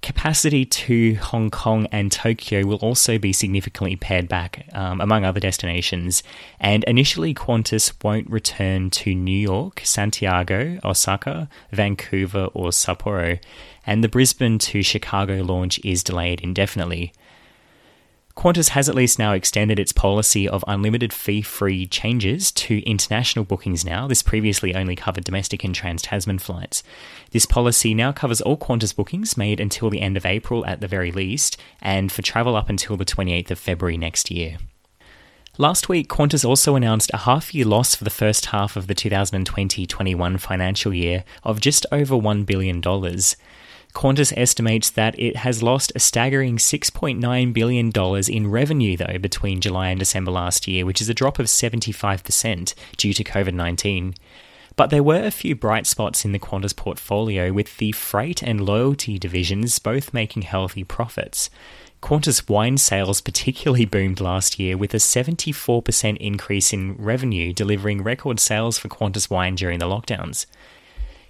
Capacity 0.01 0.63
to 0.65 1.15
Hong 1.15 1.49
Kong 1.49 1.85
and 1.91 2.09
Tokyo 2.09 2.65
will 2.65 2.77
also 2.77 3.17
be 3.17 3.33
significantly 3.33 3.97
pared 3.97 4.29
back, 4.29 4.65
um, 4.73 5.01
among 5.01 5.25
other 5.25 5.41
destinations. 5.41 6.23
And 6.59 6.85
initially, 6.85 7.33
Qantas 7.33 7.93
won't 8.01 8.29
return 8.29 8.91
to 8.91 9.13
New 9.13 9.37
York, 9.37 9.81
Santiago, 9.83 10.79
Osaka, 10.85 11.49
Vancouver, 11.71 12.45
or 12.53 12.69
Sapporo. 12.69 13.39
And 13.85 14.01
the 14.01 14.09
Brisbane 14.09 14.57
to 14.59 14.81
Chicago 14.81 15.43
launch 15.43 15.79
is 15.83 16.01
delayed 16.01 16.39
indefinitely. 16.41 17.11
Qantas 18.35 18.69
has 18.69 18.87
at 18.87 18.95
least 18.95 19.19
now 19.19 19.33
extended 19.33 19.79
its 19.79 19.91
policy 19.91 20.47
of 20.47 20.63
unlimited 20.67 21.11
fee 21.11 21.41
free 21.41 21.85
changes 21.85 22.51
to 22.53 22.79
international 22.85 23.43
bookings 23.43 23.83
now. 23.83 24.07
This 24.07 24.23
previously 24.23 24.73
only 24.73 24.95
covered 24.95 25.25
domestic 25.25 25.63
and 25.63 25.75
trans 25.75 26.01
Tasman 26.01 26.39
flights. 26.39 26.81
This 27.31 27.45
policy 27.45 27.93
now 27.93 28.11
covers 28.11 28.39
all 28.39 28.57
Qantas 28.57 28.95
bookings 28.95 29.35
made 29.35 29.59
until 29.59 29.89
the 29.89 30.01
end 30.01 30.15
of 30.15 30.25
April 30.25 30.65
at 30.65 30.79
the 30.79 30.87
very 30.87 31.11
least, 31.11 31.57
and 31.81 32.11
for 32.11 32.21
travel 32.21 32.55
up 32.55 32.69
until 32.69 32.95
the 32.95 33.05
28th 33.05 33.51
of 33.51 33.59
February 33.59 33.97
next 33.97 34.31
year. 34.31 34.57
Last 35.57 35.89
week, 35.89 36.07
Qantas 36.07 36.45
also 36.45 36.77
announced 36.77 37.11
a 37.13 37.17
half 37.17 37.53
year 37.53 37.65
loss 37.65 37.93
for 37.93 38.05
the 38.05 38.09
first 38.09 38.45
half 38.45 38.77
of 38.77 38.87
the 38.87 38.95
2020 38.95 39.85
21 39.85 40.37
financial 40.37 40.93
year 40.93 41.25
of 41.43 41.59
just 41.59 41.85
over 41.91 42.15
$1 42.15 42.45
billion. 42.45 42.81
Qantas 43.99 44.31
estimates 44.37 44.89
that 44.91 45.19
it 45.19 45.35
has 45.35 45.61
lost 45.61 45.91
a 45.93 45.99
staggering 45.99 46.55
$6.9 46.55 47.53
billion 47.53 47.91
in 48.29 48.49
revenue, 48.49 48.95
though, 48.95 49.17
between 49.19 49.59
July 49.59 49.89
and 49.89 49.99
December 49.99 50.31
last 50.31 50.69
year, 50.69 50.85
which 50.85 51.01
is 51.01 51.09
a 51.09 51.13
drop 51.13 51.37
of 51.37 51.47
75% 51.47 52.73
due 52.95 53.13
to 53.13 53.23
COVID 53.25 53.53
19. 53.53 54.15
But 54.77 54.89
there 54.89 55.03
were 55.03 55.25
a 55.25 55.31
few 55.31 55.53
bright 55.53 55.85
spots 55.85 56.23
in 56.23 56.31
the 56.31 56.39
Qantas 56.39 56.73
portfolio, 56.73 57.51
with 57.51 57.75
the 57.75 57.91
freight 57.91 58.41
and 58.41 58.65
loyalty 58.65 59.19
divisions 59.19 59.77
both 59.79 60.13
making 60.13 60.43
healthy 60.43 60.85
profits. 60.85 61.49
Qantas 62.01 62.49
wine 62.49 62.77
sales 62.77 63.19
particularly 63.19 63.83
boomed 63.97 64.21
last 64.21 64.57
year 64.57 64.77
with 64.77 64.93
a 64.93 64.97
74% 64.97 66.15
increase 66.19 66.71
in 66.71 66.95
revenue, 66.95 67.51
delivering 67.51 68.01
record 68.01 68.39
sales 68.39 68.77
for 68.77 68.87
Qantas 68.87 69.29
wine 69.29 69.55
during 69.55 69.79
the 69.79 69.87
lockdowns. 69.87 70.45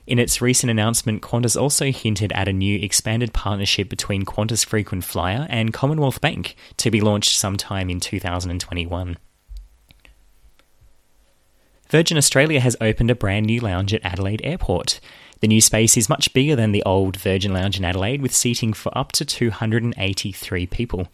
In 0.10 0.18
its 0.18 0.42
recent 0.42 0.72
announcement, 0.72 1.22
Qantas 1.22 1.56
also 1.56 1.92
hinted 1.92 2.32
at 2.32 2.48
a 2.48 2.52
new 2.52 2.80
expanded 2.80 3.32
partnership 3.32 3.90
between 3.90 4.26
Qantas 4.26 4.66
Frequent 4.66 5.04
Flyer 5.04 5.46
and 5.52 5.72
Commonwealth 5.72 6.20
Bank 6.20 6.56
to 6.78 6.90
be 6.90 7.00
launched 7.00 7.38
sometime 7.38 7.92
in 7.92 8.00
2021. 8.00 9.18
Virgin 11.92 12.18
Australia 12.18 12.60
has 12.60 12.76
opened 12.82 13.12
a 13.12 13.16
brand 13.16 13.46
new 13.46 13.60
lounge 13.60 13.94
at 13.94 14.04
Adelaide 14.04 14.42
Airport. 14.44 15.00
The 15.42 15.48
new 15.48 15.62
space 15.62 15.96
is 15.96 16.10
much 16.10 16.34
bigger 16.34 16.56
than 16.56 16.72
the 16.72 16.84
old 16.88 17.16
Virgin 17.16 17.54
Lounge 17.54 17.78
in 17.78 17.86
Adelaide, 17.86 18.24
with 18.24 18.34
seating 18.34 18.74
for 18.74 18.92
up 18.98 19.12
to 19.12 19.24
283 19.24 20.66
people. 20.66 21.08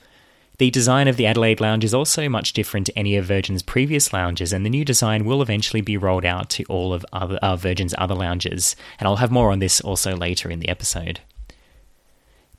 The 0.58 0.72
design 0.72 1.10
of 1.10 1.18
the 1.18 1.26
Adelaide 1.26 1.60
Lounge 1.60 1.84
is 1.84 1.94
also 1.94 2.30
much 2.30 2.54
different 2.54 2.86
to 2.86 2.98
any 2.98 3.18
of 3.18 3.26
Virgin's 3.26 3.62
previous 3.62 4.14
lounges, 4.14 4.54
and 4.54 4.66
the 4.66 4.70
new 4.70 4.86
design 4.86 5.26
will 5.26 5.42
eventually 5.42 5.82
be 5.82 5.98
rolled 5.98 6.24
out 6.24 6.50
to 6.52 6.64
all 6.66 6.94
of 6.94 7.06
other, 7.12 7.36
uh, 7.42 7.58
Virgin's 7.58 7.94
other 7.98 8.16
lounges. 8.16 8.78
And 8.98 9.08
I'll 9.08 9.18
have 9.18 9.32
more 9.32 9.52
on 9.52 9.60
this 9.60 9.82
also 9.82 10.16
later 10.16 10.50
in 10.50 10.60
the 10.60 10.70
episode. 10.70 11.20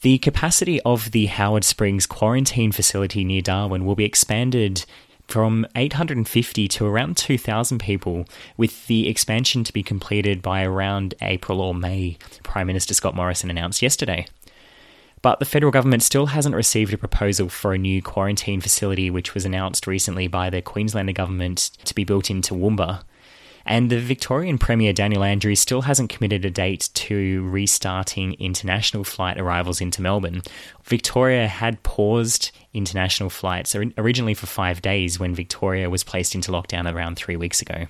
The 0.02 0.18
capacity 0.18 0.78
of 0.82 1.12
the 1.12 1.26
Howard 1.26 1.64
Springs 1.64 2.04
quarantine 2.04 2.70
facility 2.70 3.24
near 3.24 3.40
Darwin 3.40 3.86
will 3.86 3.96
be 3.96 4.04
expanded 4.04 4.84
from 5.26 5.66
850 5.74 6.68
to 6.68 6.86
around 6.86 7.16
2,000 7.16 7.78
people, 7.78 8.26
with 8.58 8.86
the 8.88 9.08
expansion 9.08 9.64
to 9.64 9.72
be 9.72 9.82
completed 9.82 10.42
by 10.42 10.62
around 10.62 11.14
April 11.22 11.62
or 11.62 11.74
May, 11.74 12.18
Prime 12.42 12.66
Minister 12.66 12.92
Scott 12.92 13.14
Morrison 13.16 13.48
announced 13.48 13.80
yesterday. 13.80 14.26
But 15.22 15.38
the 15.38 15.44
federal 15.44 15.72
government 15.72 16.02
still 16.02 16.26
hasn't 16.26 16.54
received 16.54 16.92
a 16.92 16.98
proposal 16.98 17.48
for 17.48 17.72
a 17.72 17.78
new 17.78 18.02
quarantine 18.02 18.60
facility, 18.60 19.10
which 19.10 19.34
was 19.34 19.44
announced 19.44 19.86
recently 19.86 20.28
by 20.28 20.50
the 20.50 20.62
Queenslander 20.62 21.12
government 21.12 21.70
to 21.84 21.94
be 21.94 22.04
built 22.04 22.30
into 22.30 22.54
Toowoomba. 22.54 23.02
And 23.68 23.90
the 23.90 23.98
Victorian 23.98 24.58
Premier 24.58 24.92
Daniel 24.92 25.24
Andrews 25.24 25.58
still 25.58 25.82
hasn't 25.82 26.10
committed 26.10 26.44
a 26.44 26.50
date 26.50 26.88
to 26.94 27.42
restarting 27.48 28.34
international 28.34 29.02
flight 29.02 29.38
arrivals 29.38 29.80
into 29.80 30.00
Melbourne. 30.00 30.42
Victoria 30.84 31.48
had 31.48 31.82
paused 31.82 32.52
international 32.72 33.28
flights 33.28 33.74
originally 33.74 34.34
for 34.34 34.46
five 34.46 34.80
days 34.82 35.18
when 35.18 35.34
Victoria 35.34 35.90
was 35.90 36.04
placed 36.04 36.36
into 36.36 36.52
lockdown 36.52 36.90
around 36.90 37.16
three 37.16 37.36
weeks 37.36 37.60
ago. 37.60 37.86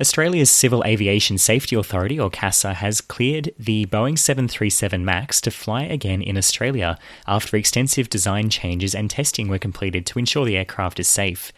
Australia's 0.00 0.50
Civil 0.50 0.84
Aviation 0.84 1.38
Safety 1.38 1.74
Authority, 1.74 2.20
or 2.20 2.30
CASA, 2.30 2.74
has 2.74 3.00
cleared 3.00 3.52
the 3.58 3.84
Boeing 3.86 4.16
737 4.16 5.04
MAX 5.04 5.40
to 5.40 5.50
fly 5.50 5.82
again 5.82 6.22
in 6.22 6.38
Australia 6.38 6.96
after 7.26 7.56
extensive 7.56 8.08
design 8.08 8.48
changes 8.48 8.94
and 8.94 9.10
testing 9.10 9.48
were 9.48 9.58
completed 9.58 10.06
to 10.06 10.20
ensure 10.20 10.44
the 10.44 10.56
aircraft 10.56 11.00
is 11.00 11.08
safe. 11.08 11.52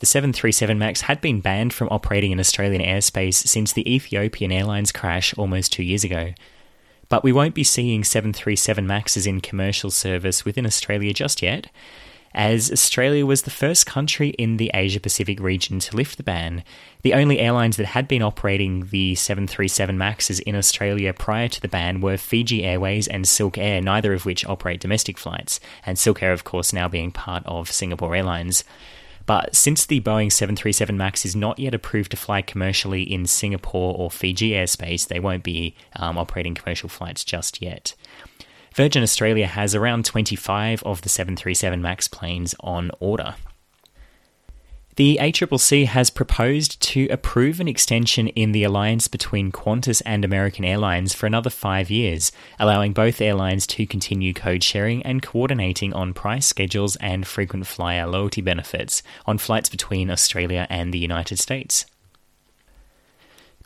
The 0.00 0.06
737 0.06 0.76
MAX 0.76 1.02
had 1.02 1.20
been 1.20 1.40
banned 1.40 1.72
from 1.72 1.88
operating 1.90 2.32
in 2.32 2.40
Australian 2.40 2.82
airspace 2.82 3.46
since 3.46 3.72
the 3.72 3.88
Ethiopian 3.94 4.50
Airlines 4.50 4.90
crash 4.90 5.32
almost 5.38 5.72
two 5.72 5.84
years 5.84 6.02
ago. 6.02 6.34
But 7.08 7.22
we 7.22 7.32
won't 7.32 7.54
be 7.54 7.62
seeing 7.62 8.02
737 8.02 8.84
MAXs 8.84 9.28
in 9.28 9.40
commercial 9.40 9.92
service 9.92 10.44
within 10.44 10.66
Australia 10.66 11.14
just 11.14 11.40
yet, 11.40 11.70
as 12.36 12.70
Australia 12.70 13.24
was 13.24 13.42
the 13.42 13.50
first 13.50 13.86
country 13.86 14.28
in 14.28 14.58
the 14.58 14.70
Asia 14.74 15.00
Pacific 15.00 15.40
region 15.40 15.78
to 15.80 15.96
lift 15.96 16.18
the 16.18 16.22
ban. 16.22 16.62
The 17.00 17.14
only 17.14 17.40
airlines 17.40 17.78
that 17.78 17.86
had 17.86 18.06
been 18.06 18.20
operating 18.20 18.88
the 18.90 19.14
737 19.14 19.96
MAXs 19.96 20.40
in 20.42 20.54
Australia 20.54 21.14
prior 21.14 21.48
to 21.48 21.60
the 21.60 21.66
ban 21.66 22.02
were 22.02 22.18
Fiji 22.18 22.62
Airways 22.62 23.08
and 23.08 23.26
Silk 23.26 23.56
Air, 23.56 23.80
neither 23.80 24.12
of 24.12 24.26
which 24.26 24.44
operate 24.44 24.80
domestic 24.80 25.16
flights, 25.16 25.60
and 25.86 25.98
Silk 25.98 26.22
Air, 26.22 26.32
of 26.32 26.44
course, 26.44 26.74
now 26.74 26.88
being 26.88 27.10
part 27.10 27.42
of 27.46 27.72
Singapore 27.72 28.14
Airlines. 28.14 28.64
But 29.24 29.56
since 29.56 29.86
the 29.86 30.02
Boeing 30.02 30.30
737 30.30 30.96
MAX 30.96 31.24
is 31.24 31.34
not 31.34 31.58
yet 31.58 31.74
approved 31.74 32.10
to 32.10 32.16
fly 32.18 32.42
commercially 32.42 33.02
in 33.02 33.26
Singapore 33.26 33.96
or 33.96 34.10
Fiji 34.10 34.50
airspace, 34.50 35.08
they 35.08 35.20
won't 35.20 35.42
be 35.42 35.74
um, 35.96 36.18
operating 36.18 36.54
commercial 36.54 36.90
flights 36.90 37.24
just 37.24 37.62
yet. 37.62 37.94
Virgin 38.76 39.02
Australia 39.02 39.46
has 39.46 39.74
around 39.74 40.04
25 40.04 40.82
of 40.82 41.00
the 41.00 41.08
737 41.08 41.80
MAX 41.80 42.08
planes 42.08 42.54
on 42.60 42.90
order. 43.00 43.36
The 44.96 45.18
ACCC 45.18 45.86
has 45.86 46.10
proposed 46.10 46.82
to 46.82 47.08
approve 47.08 47.58
an 47.58 47.68
extension 47.68 48.28
in 48.28 48.52
the 48.52 48.64
alliance 48.64 49.08
between 49.08 49.50
Qantas 49.50 50.02
and 50.04 50.26
American 50.26 50.66
Airlines 50.66 51.14
for 51.14 51.26
another 51.26 51.48
five 51.48 51.90
years, 51.90 52.32
allowing 52.60 52.92
both 52.92 53.22
airlines 53.22 53.66
to 53.68 53.86
continue 53.86 54.34
code 54.34 54.62
sharing 54.62 55.02
and 55.04 55.22
coordinating 55.22 55.94
on 55.94 56.12
price 56.12 56.44
schedules 56.46 56.96
and 56.96 57.26
frequent 57.26 57.66
flyer 57.66 58.06
loyalty 58.06 58.42
benefits 58.42 59.02
on 59.24 59.38
flights 59.38 59.70
between 59.70 60.10
Australia 60.10 60.66
and 60.68 60.92
the 60.92 60.98
United 60.98 61.38
States. 61.38 61.86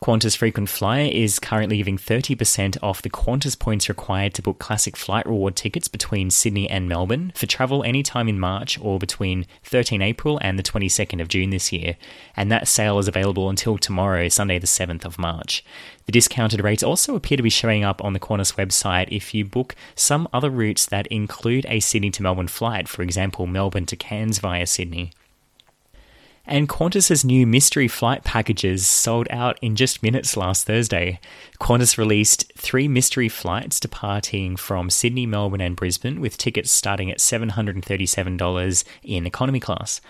Qantas 0.03 0.35
Frequent 0.35 0.71
Flyer 0.71 1.11
is 1.13 1.39
currently 1.39 1.77
giving 1.77 1.99
30% 1.99 2.79
off 2.83 3.03
the 3.03 3.11
Qantas 3.11 3.59
points 3.59 3.87
required 3.87 4.33
to 4.33 4.41
book 4.41 4.59
classic 4.59 4.97
flight 4.97 5.27
reward 5.27 5.57
tickets 5.57 5.89
between 5.89 6.31
Sydney 6.31 6.71
and 6.71 6.89
Melbourne 6.89 7.35
for 7.37 7.45
travel 7.45 7.85
anytime 7.85 8.27
in 8.27 8.41
March 8.41 8.79
or 8.81 8.99
between 8.99 9.45
13 9.65 10.01
April 10.01 10.39
and 10.41 10.59
the 10.59 10.63
22nd 10.63 11.21
of 11.21 11.29
June 11.29 11.51
this 11.51 11.71
year, 11.71 11.99
and 12.35 12.51
that 12.51 12.67
sale 12.67 12.99
is 12.99 13.09
available 13.09 13.51
until 13.51 13.77
tomorrow, 13.77 14.31
Sunday 14.31 14.59
the 14.59 14.67
7th 14.67 15.05
of 15.05 15.19
March. 15.19 15.63
The 16.07 16.13
discounted 16.13 16.65
rates 16.65 16.83
also 16.83 17.15
appear 17.15 17.37
to 17.37 17.43
be 17.43 17.51
showing 17.51 17.85
up 17.85 18.03
on 18.03 18.15
the 18.15 18.21
Qantas 18.21 18.55
website 18.55 19.09
if 19.11 19.35
you 19.35 19.45
book 19.45 19.77
some 19.95 20.27
other 20.33 20.49
routes 20.49 20.87
that 20.87 21.09
include 21.09 21.67
a 21.69 21.79
Sydney 21.79 22.11
to 22.13 22.23
Melbourne 22.23 22.49
flight, 22.49 22.89
for 22.89 23.03
example, 23.03 23.47
Melbourne 23.47 23.85
to 23.85 23.97
Cairns 23.97 24.39
via 24.39 24.67
Sydney. 24.67 25.13
And 26.47 26.69
Qantas's 26.69 27.25
new 27.25 27.47
mystery 27.47 27.87
flight 27.87 28.25
packages 28.25 28.87
sold 28.87 29.29
out 29.31 29.59
in 29.63 29.77
just 29.77 30.03
minutes 30.03 30.37
last 30.37 30.67
Thursday. 30.67 31.21
Qantas 31.61 31.99
released 31.99 32.53
three 32.57 32.89
mystery 32.89 33.29
flights 33.29 33.79
departing 33.79 34.57
from 34.57 34.91
Sydney, 34.91 35.27
Melbourne, 35.27 35.61
and 35.61 35.77
Brisbane, 35.77 36.21
with 36.21 36.39
tickets 36.39 36.71
starting 36.71 37.11
at 37.11 37.19
$737 37.19 38.85
in 39.03 39.27
economy 39.27 39.61
class. 39.61 40.01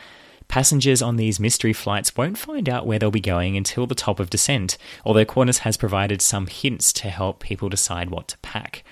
Passengers 0.48 1.00
on 1.00 1.14
these 1.14 1.38
mystery 1.38 1.72
flights 1.72 2.16
won't 2.16 2.36
find 2.36 2.68
out 2.68 2.84
where 2.84 2.98
they'll 2.98 3.12
be 3.12 3.20
going 3.20 3.56
until 3.56 3.86
the 3.86 3.94
top 3.94 4.18
of 4.18 4.30
descent, 4.30 4.76
although 5.04 5.24
Qantas 5.24 5.58
has 5.58 5.76
provided 5.76 6.20
some 6.20 6.48
hints 6.48 6.92
to 6.94 7.08
help 7.08 7.38
people 7.38 7.68
decide 7.68 8.10
what 8.10 8.26
to 8.28 8.38
pack. 8.38 8.82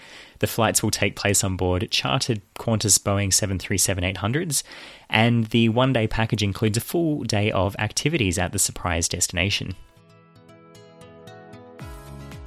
The 0.40 0.46
flights 0.46 0.82
will 0.82 0.90
take 0.90 1.16
place 1.16 1.42
on 1.42 1.56
board 1.56 1.88
chartered 1.90 2.42
Qantas 2.54 2.98
Boeing 2.98 3.30
737-800s, 3.30 4.62
and 5.10 5.46
the 5.46 5.70
one-day 5.70 6.06
package 6.06 6.42
includes 6.42 6.76
a 6.76 6.82
full 6.82 7.24
day 7.24 7.50
of 7.50 7.74
activities 7.78 8.38
at 8.38 8.52
the 8.52 8.58
surprise 8.58 9.08
destination. 9.08 9.74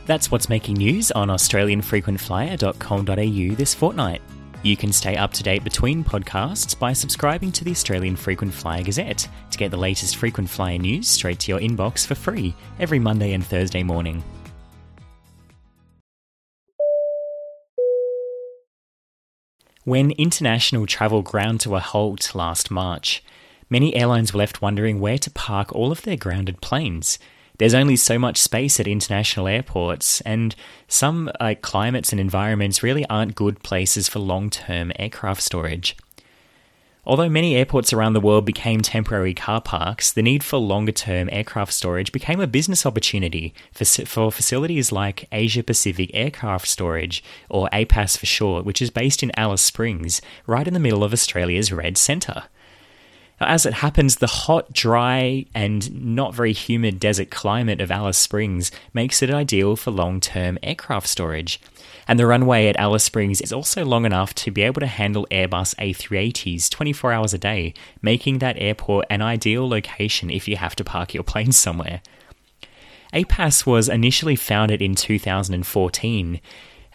That's 0.05 0.29
what's 0.31 0.50
making 0.50 0.77
news 0.77 1.10
on 1.12 1.29
AustralianFrequentFlyer.com.au 1.29 3.55
this 3.55 3.74
fortnight. 3.74 4.21
You 4.63 4.77
can 4.77 4.93
stay 4.93 5.15
up 5.15 5.33
to 5.33 5.43
date 5.43 5.63
between 5.63 6.03
podcasts 6.03 6.77
by 6.77 6.93
subscribing 6.93 7.51
to 7.53 7.63
the 7.63 7.71
Australian 7.71 8.15
Frequent 8.15 8.53
Flyer 8.53 8.83
Gazette 8.83 9.27
to 9.50 9.57
get 9.57 9.71
the 9.71 9.77
latest 9.77 10.17
frequent 10.17 10.48
flyer 10.50 10.77
news 10.77 11.07
straight 11.07 11.39
to 11.39 11.51
your 11.51 11.60
inbox 11.60 12.05
for 12.05 12.13
free 12.13 12.53
every 12.79 13.00
Monday 13.00 13.33
and 13.33 13.43
Thursday 13.43 13.81
morning. 13.81 14.24
When 19.91 20.12
international 20.12 20.86
travel 20.86 21.21
ground 21.21 21.60
to 21.60 21.75
a 21.75 21.81
halt 21.81 22.33
last 22.33 22.71
March, 22.71 23.21
many 23.69 23.93
airlines 23.93 24.31
were 24.31 24.38
left 24.38 24.62
wondering 24.62 25.01
where 25.01 25.17
to 25.17 25.29
park 25.29 25.75
all 25.75 25.91
of 25.91 26.03
their 26.03 26.15
grounded 26.15 26.62
planes. 26.62 27.19
There's 27.57 27.74
only 27.74 27.98
so 27.98 28.17
much 28.17 28.38
space 28.38 28.79
at 28.79 28.88
international 28.88 29.50
airports, 29.50 30.21
and 30.21 30.55
some 30.88 31.29
uh, 31.41 31.55
climates 31.62 32.13
and 32.13 32.21
environments 32.21 32.81
really 32.81 33.05
aren't 33.10 33.36
good 33.36 33.63
places 33.63 34.07
for 34.07 34.19
long 34.19 34.50
term 34.50 34.93
aircraft 34.95 35.41
storage. 35.41 35.98
Although 37.03 37.29
many 37.29 37.55
airports 37.55 37.91
around 37.91 38.13
the 38.13 38.20
world 38.20 38.46
became 38.46 38.81
temporary 38.81 39.34
car 39.34 39.60
parks, 39.60 40.13
the 40.13 40.22
need 40.22 40.43
for 40.43 40.58
longer 40.58 40.91
term 40.91 41.29
aircraft 41.31 41.74
storage 41.74 42.12
became 42.12 42.39
a 42.39 42.46
business 42.46 42.86
opportunity 42.86 43.55
for, 43.72 43.86
for 43.86 44.31
facilities 44.31 44.91
like 44.91 45.27
Asia 45.31 45.63
Pacific 45.63 46.12
Aircraft 46.13 46.67
Storage, 46.67 47.24
or 47.50 47.70
APAS 47.74 48.17
for 48.17 48.27
short, 48.27 48.65
which 48.65 48.84
is 48.84 48.91
based 48.91 49.24
in 49.24 49.31
Alice 49.36 49.63
Springs, 49.63 50.22
right 50.46 50.67
in 50.67 50.75
the 50.75 50.79
middle 50.79 51.03
of 51.03 51.12
Australia's 51.12 51.72
Red 51.72 51.98
Centre. 51.98 52.43
As 53.43 53.65
it 53.65 53.74
happens, 53.74 54.17
the 54.17 54.27
hot, 54.27 54.71
dry, 54.71 55.48
and 55.55 56.15
not 56.15 56.36
very 56.36 56.53
humid 56.53 57.00
desert 57.00 57.31
climate 57.31 57.81
of 57.81 57.89
Alice 57.89 58.19
Springs 58.19 58.71
makes 58.93 59.24
it 59.24 59.31
ideal 59.31 59.75
for 59.75 59.89
long 59.89 60.19
term 60.19 60.60
aircraft 60.62 61.07
storage. 61.07 61.60
And 62.07 62.19
the 62.19 62.27
runway 62.27 62.67
at 62.67 62.77
Alice 62.77 63.03
Springs 63.03 63.41
is 63.41 63.51
also 63.51 63.83
long 63.83 64.05
enough 64.05 64.36
to 64.36 64.51
be 64.51 64.62
able 64.62 64.79
to 64.81 64.88
handle 64.88 65.27
Airbus 65.31 65.75
A380s 65.77 66.69
24 66.69 67.13
hours 67.13 67.33
a 67.33 67.39
day, 67.39 67.74
making 68.03 68.39
that 68.39 68.57
airport 68.60 69.07
an 69.10 69.24
ideal 69.24 69.67
location 69.67 70.29
if 70.29 70.48
you 70.48 70.57
have 70.57 70.75
to 70.75 70.83
park 70.83 71.15
your 71.15 71.24
plane 71.24 71.51
somewhere. 71.51 72.01
APAS 73.12 73.65
was 73.65 73.89
initially 73.89 74.36
founded 74.36 74.83
in 74.83 74.93
2014. 74.93 76.39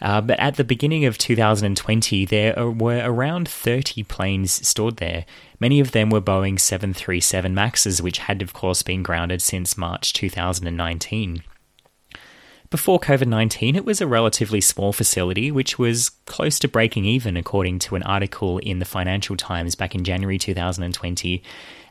Uh, 0.01 0.21
but 0.21 0.39
at 0.39 0.55
the 0.55 0.63
beginning 0.63 1.05
of 1.05 1.17
2020, 1.17 2.25
there 2.25 2.69
were 2.69 3.01
around 3.03 3.47
30 3.47 4.03
planes 4.03 4.67
stored 4.67 4.97
there. 4.97 5.25
Many 5.59 5.79
of 5.79 5.91
them 5.91 6.09
were 6.09 6.21
Boeing 6.21 6.59
737 6.59 7.53
MAXs, 7.53 8.01
which 8.01 8.19
had, 8.19 8.41
of 8.41 8.53
course, 8.53 8.83
been 8.83 9.01
grounded 9.01 9.41
since 9.41 9.77
March 9.77 10.13
2019. 10.13 11.43
Before 12.69 12.99
COVID 12.99 13.27
19, 13.27 13.77
it 13.77 13.85
was 13.85 14.01
a 14.01 14.07
relatively 14.07 14.59
small 14.59 14.91
facility, 14.91 15.51
which 15.51 15.79
was 15.79 16.09
close 16.25 16.59
to 16.59 16.67
breaking 16.67 17.05
even, 17.05 17.37
according 17.37 17.79
to 17.79 17.95
an 17.95 18.03
article 18.03 18.57
in 18.57 18.79
the 18.79 18.85
Financial 18.85 19.37
Times 19.37 19.73
back 19.73 19.95
in 19.95 20.03
January 20.03 20.37
2020. 20.37 21.41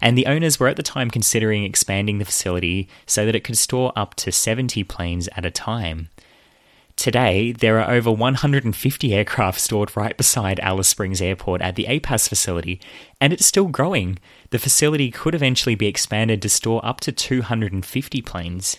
And 0.03 0.19
the 0.19 0.27
owners 0.27 0.61
were 0.61 0.69
at 0.69 0.77
the 0.77 0.83
time 0.83 1.11
considering 1.11 1.65
expanding 1.65 2.19
the 2.19 2.27
facility 2.27 2.91
so 3.07 3.25
that 3.25 3.35
it 3.35 3.43
could 3.43 3.57
store 3.57 3.91
up 3.97 4.15
to 4.17 4.31
70 4.31 4.85
planes 4.85 5.31
at 5.35 5.47
a 5.47 5.51
time. 5.51 6.11
Today, 6.97 7.53
there 7.53 7.79
are 7.79 7.91
over 7.91 8.11
150 8.11 9.15
aircraft 9.15 9.61
stored 9.61 9.95
right 9.97 10.17
beside 10.17 10.59
Alice 10.61 10.89
Springs 10.89 11.21
Airport 11.21 11.61
at 11.61 11.77
the 11.77 11.85
APAS 11.85 12.27
facility, 12.27 12.81
and 13.21 13.35
it's 13.35 13.45
still 13.45 13.69
growing. 13.69 14.19
The 14.49 14.59
facility 14.59 15.11
could 15.11 15.35
eventually 15.35 15.75
be 15.75 15.87
expanded 15.87 16.41
to 16.43 16.49
store 16.49 16.85
up 16.85 17.01
to 17.03 17.13
250 17.13 18.23
planes. 18.23 18.79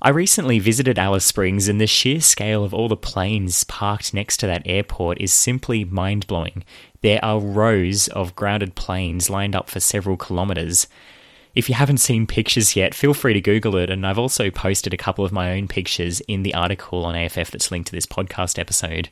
I 0.00 0.08
recently 0.08 0.58
visited 0.58 0.98
Alice 0.98 1.26
Springs, 1.26 1.68
and 1.68 1.80
the 1.80 1.86
sheer 1.86 2.20
scale 2.20 2.64
of 2.64 2.72
all 2.72 2.88
the 2.88 2.96
planes 2.96 3.64
parked 3.64 4.14
next 4.14 4.38
to 4.38 4.46
that 4.46 4.62
airport 4.64 5.20
is 5.20 5.32
simply 5.32 5.84
mind 5.84 6.26
blowing. 6.26 6.64
There 7.02 7.22
are 7.22 7.38
rows 7.38 8.08
of 8.08 8.34
grounded 8.34 8.74
planes 8.74 9.28
lined 9.28 9.54
up 9.54 9.68
for 9.68 9.80
several 9.80 10.16
kilometres. 10.16 10.86
If 11.56 11.70
you 11.70 11.74
haven't 11.74 11.98
seen 11.98 12.26
pictures 12.26 12.76
yet, 12.76 12.94
feel 12.94 13.14
free 13.14 13.32
to 13.32 13.40
Google 13.40 13.76
it, 13.76 13.88
and 13.88 14.06
I've 14.06 14.18
also 14.18 14.50
posted 14.50 14.92
a 14.92 14.98
couple 14.98 15.24
of 15.24 15.32
my 15.32 15.52
own 15.52 15.68
pictures 15.68 16.20
in 16.28 16.42
the 16.42 16.52
article 16.52 17.06
on 17.06 17.16
AFF 17.16 17.50
that's 17.50 17.70
linked 17.70 17.88
to 17.88 17.96
this 17.96 18.04
podcast 18.04 18.58
episode. 18.58 19.08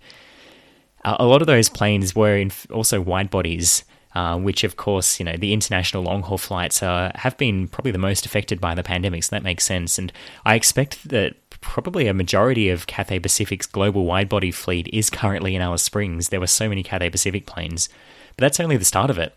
A 1.07 1.25
lot 1.25 1.41
of 1.41 1.47
those 1.47 1.71
planes 1.71 2.15
were 2.15 2.37
in 2.37 2.53
also 2.71 3.01
wide 3.01 3.31
bodies, 3.31 3.83
uh, 4.15 4.39
which 4.39 4.63
of 4.63 4.77
course, 4.77 5.19
you 5.19 5.25
know, 5.25 5.39
the 5.39 5.55
international 5.55 6.03
long 6.03 6.21
haul 6.21 6.37
flights 6.37 6.83
uh, 6.83 7.13
have 7.15 7.35
been 7.39 7.67
probably 7.67 7.93
the 7.93 7.99
most 7.99 8.27
affected 8.27 8.61
by 8.61 8.75
the 8.75 8.83
pandemic, 8.83 9.25
so 9.25 9.35
that 9.35 9.43
makes 9.43 9.65
sense. 9.65 9.99
And 9.99 10.13
I 10.45 10.55
expect 10.55 11.09
that 11.09 11.37
probably 11.63 12.09
a 12.09 12.15
majority 12.15 12.69
of 12.69 12.87
Cathay 12.87 13.21
Pacific's 13.21 13.65
global 13.65 14.05
wide 14.05 14.29
body 14.29 14.51
fleet 14.51 14.87
is 14.93 15.09
currently 15.09 15.55
in 15.55 15.63
Alice 15.63 15.83
Springs. 15.83 16.29
There 16.29 16.41
were 16.41 16.47
so 16.47 16.69
many 16.69 16.83
Cathay 16.83 17.09
Pacific 17.09 17.47
planes, 17.47 17.89
but 18.37 18.43
that's 18.43 18.61
only 18.61 18.77
the 18.77 18.85
start 18.85 19.09
of 19.09 19.17
it. 19.17 19.35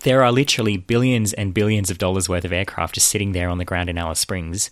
There 0.00 0.22
are 0.22 0.32
literally 0.32 0.76
billions 0.76 1.32
and 1.32 1.54
billions 1.54 1.90
of 1.90 1.98
dollars 1.98 2.28
worth 2.28 2.44
of 2.44 2.52
aircraft 2.52 2.94
just 2.94 3.08
sitting 3.08 3.32
there 3.32 3.48
on 3.48 3.58
the 3.58 3.64
ground 3.64 3.88
in 3.88 3.98
Alice 3.98 4.20
Springs. 4.20 4.70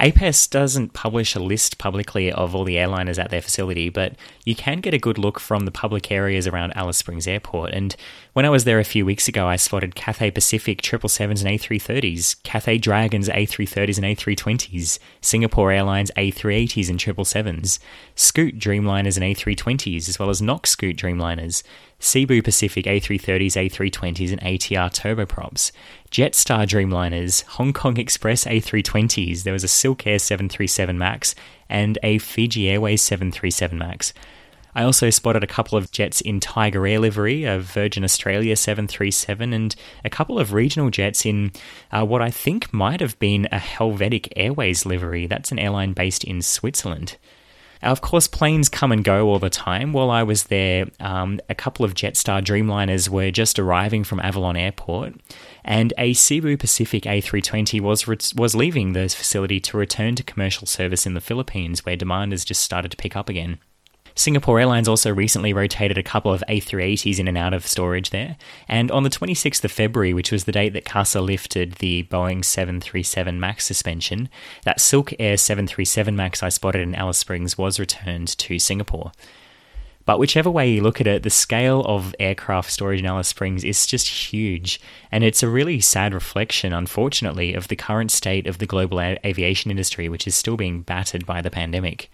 APAS 0.00 0.48
doesn't 0.48 0.94
publish 0.94 1.34
a 1.34 1.40
list 1.40 1.76
publicly 1.76 2.32
of 2.32 2.54
all 2.54 2.64
the 2.64 2.76
airliners 2.76 3.22
at 3.22 3.28
their 3.28 3.42
facility, 3.42 3.90
but 3.90 4.14
you 4.46 4.54
can 4.54 4.80
get 4.80 4.94
a 4.94 4.98
good 4.98 5.18
look 5.18 5.38
from 5.38 5.66
the 5.66 5.70
public 5.70 6.10
areas 6.10 6.46
around 6.46 6.72
Alice 6.74 6.96
Springs 6.96 7.28
Airport. 7.28 7.72
And 7.72 7.94
when 8.32 8.46
I 8.46 8.50
was 8.50 8.64
there 8.64 8.78
a 8.78 8.84
few 8.84 9.04
weeks 9.04 9.28
ago, 9.28 9.46
I 9.46 9.56
spotted 9.56 9.94
Cathay 9.94 10.30
Pacific 10.30 10.80
777s 10.80 11.44
and 11.44 11.60
A330s, 11.60 12.42
Cathay 12.44 12.78
Dragons 12.78 13.28
A330s 13.28 13.98
and 13.98 14.06
A320s, 14.06 14.98
Singapore 15.20 15.70
Airlines 15.70 16.10
A380s 16.16 16.88
and 16.88 16.98
777s, 16.98 17.78
Scoot 18.14 18.58
Dreamliners 18.58 19.18
and 19.18 19.36
A320s, 19.36 20.08
as 20.08 20.18
well 20.18 20.30
as 20.30 20.40
NokScoot 20.40 20.96
Dreamliners, 20.96 21.62
Cebu 22.00 22.42
Pacific 22.42 22.86
A330s, 22.86 23.70
A320s, 23.70 24.32
and 24.32 24.40
ATR 24.40 24.90
turboprops, 24.90 25.70
Jetstar 26.10 26.66
Dreamliners, 26.66 27.44
Hong 27.44 27.72
Kong 27.72 27.98
Express 27.98 28.44
A320s, 28.44 29.44
there 29.44 29.52
was 29.52 29.62
a 29.62 29.68
Silk 29.68 30.06
Air 30.06 30.18
737 30.18 30.98
MAX, 30.98 31.34
and 31.68 31.98
a 32.02 32.18
Fiji 32.18 32.68
Airways 32.68 33.02
737 33.02 33.78
MAX. 33.78 34.12
I 34.74 34.84
also 34.84 35.10
spotted 35.10 35.42
a 35.42 35.48
couple 35.48 35.76
of 35.76 35.90
jets 35.90 36.20
in 36.20 36.40
Tiger 36.40 36.86
Air 36.86 37.00
livery, 37.00 37.44
a 37.44 37.58
Virgin 37.58 38.04
Australia 38.04 38.56
737, 38.56 39.52
and 39.52 39.74
a 40.04 40.10
couple 40.10 40.38
of 40.38 40.52
regional 40.52 40.90
jets 40.90 41.26
in 41.26 41.52
uh, 41.90 42.04
what 42.04 42.22
I 42.22 42.30
think 42.30 42.72
might 42.72 43.00
have 43.00 43.18
been 43.18 43.48
a 43.50 43.58
Helvetic 43.58 44.32
Airways 44.36 44.86
livery. 44.86 45.26
That's 45.26 45.52
an 45.52 45.58
airline 45.58 45.92
based 45.92 46.24
in 46.24 46.40
Switzerland. 46.40 47.16
Of 47.82 48.02
course, 48.02 48.28
planes 48.28 48.68
come 48.68 48.92
and 48.92 49.02
go 49.02 49.28
all 49.28 49.38
the 49.38 49.48
time. 49.48 49.92
While 49.94 50.10
I 50.10 50.22
was 50.22 50.44
there, 50.44 50.86
um, 51.00 51.40
a 51.48 51.54
couple 51.54 51.84
of 51.84 51.94
Jetstar 51.94 52.42
Dreamliners 52.42 53.08
were 53.08 53.30
just 53.30 53.58
arriving 53.58 54.04
from 54.04 54.20
Avalon 54.20 54.56
Airport, 54.56 55.14
and 55.64 55.94
a 55.96 56.12
Cebu 56.12 56.58
Pacific 56.58 57.04
A320 57.04 57.80
was 57.80 58.06
re- 58.06 58.18
was 58.36 58.54
leaving 58.54 58.92
the 58.92 59.08
facility 59.08 59.60
to 59.60 59.78
return 59.78 60.14
to 60.16 60.22
commercial 60.22 60.66
service 60.66 61.06
in 61.06 61.14
the 61.14 61.22
Philippines, 61.22 61.86
where 61.86 61.96
demand 61.96 62.32
has 62.32 62.44
just 62.44 62.62
started 62.62 62.90
to 62.90 62.98
pick 62.98 63.16
up 63.16 63.30
again. 63.30 63.58
Singapore 64.14 64.60
Airlines 64.60 64.88
also 64.88 65.12
recently 65.12 65.52
rotated 65.52 65.96
a 65.96 66.02
couple 66.02 66.32
of 66.32 66.44
A380s 66.48 67.18
in 67.18 67.28
and 67.28 67.38
out 67.38 67.54
of 67.54 67.66
storage 67.66 68.10
there. 68.10 68.36
And 68.68 68.90
on 68.90 69.02
the 69.02 69.10
26th 69.10 69.64
of 69.64 69.72
February, 69.72 70.12
which 70.12 70.32
was 70.32 70.44
the 70.44 70.52
date 70.52 70.72
that 70.74 70.84
CASA 70.84 71.20
lifted 71.20 71.74
the 71.74 72.04
Boeing 72.04 72.44
737 72.44 73.38
MAX 73.38 73.64
suspension, 73.64 74.28
that 74.64 74.80
Silk 74.80 75.12
Air 75.18 75.36
737 75.36 76.14
MAX 76.14 76.42
I 76.42 76.48
spotted 76.48 76.82
in 76.82 76.94
Alice 76.94 77.18
Springs 77.18 77.56
was 77.56 77.80
returned 77.80 78.36
to 78.38 78.58
Singapore. 78.58 79.12
But 80.06 80.18
whichever 80.18 80.50
way 80.50 80.70
you 80.70 80.82
look 80.82 81.00
at 81.00 81.06
it, 81.06 81.22
the 81.22 81.30
scale 81.30 81.82
of 81.82 82.16
aircraft 82.18 82.72
storage 82.72 82.98
in 82.98 83.06
Alice 83.06 83.28
Springs 83.28 83.62
is 83.62 83.86
just 83.86 84.08
huge. 84.08 84.80
And 85.12 85.22
it's 85.22 85.42
a 85.42 85.48
really 85.48 85.80
sad 85.80 86.14
reflection, 86.14 86.72
unfortunately, 86.72 87.54
of 87.54 87.68
the 87.68 87.76
current 87.76 88.10
state 88.10 88.46
of 88.46 88.58
the 88.58 88.66
global 88.66 89.00
aviation 89.00 89.70
industry, 89.70 90.08
which 90.08 90.26
is 90.26 90.34
still 90.34 90.56
being 90.56 90.82
battered 90.82 91.26
by 91.26 91.42
the 91.42 91.50
pandemic. 91.50 92.10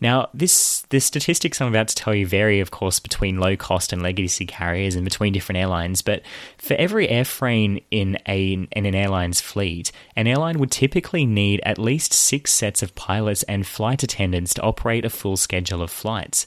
Now, 0.00 0.28
this 0.32 0.82
the 0.90 1.00
statistics 1.00 1.60
I'm 1.60 1.68
about 1.68 1.88
to 1.88 1.94
tell 1.94 2.14
you 2.14 2.26
vary, 2.26 2.60
of 2.60 2.70
course, 2.70 3.00
between 3.00 3.40
low 3.40 3.56
cost 3.56 3.92
and 3.92 4.02
legacy 4.02 4.46
carriers 4.46 4.94
and 4.94 5.04
between 5.04 5.32
different 5.32 5.58
airlines. 5.58 6.02
But 6.02 6.22
for 6.56 6.74
every 6.74 7.08
airframe 7.08 7.82
in 7.90 8.18
a 8.28 8.52
in 8.52 8.86
an 8.86 8.94
airline's 8.94 9.40
fleet, 9.40 9.90
an 10.14 10.26
airline 10.26 10.58
would 10.60 10.70
typically 10.70 11.26
need 11.26 11.60
at 11.64 11.78
least 11.78 12.12
six 12.12 12.52
sets 12.52 12.82
of 12.82 12.94
pilots 12.94 13.42
and 13.44 13.66
flight 13.66 14.02
attendants 14.02 14.54
to 14.54 14.62
operate 14.62 15.04
a 15.04 15.10
full 15.10 15.36
schedule 15.36 15.82
of 15.82 15.90
flights. 15.90 16.46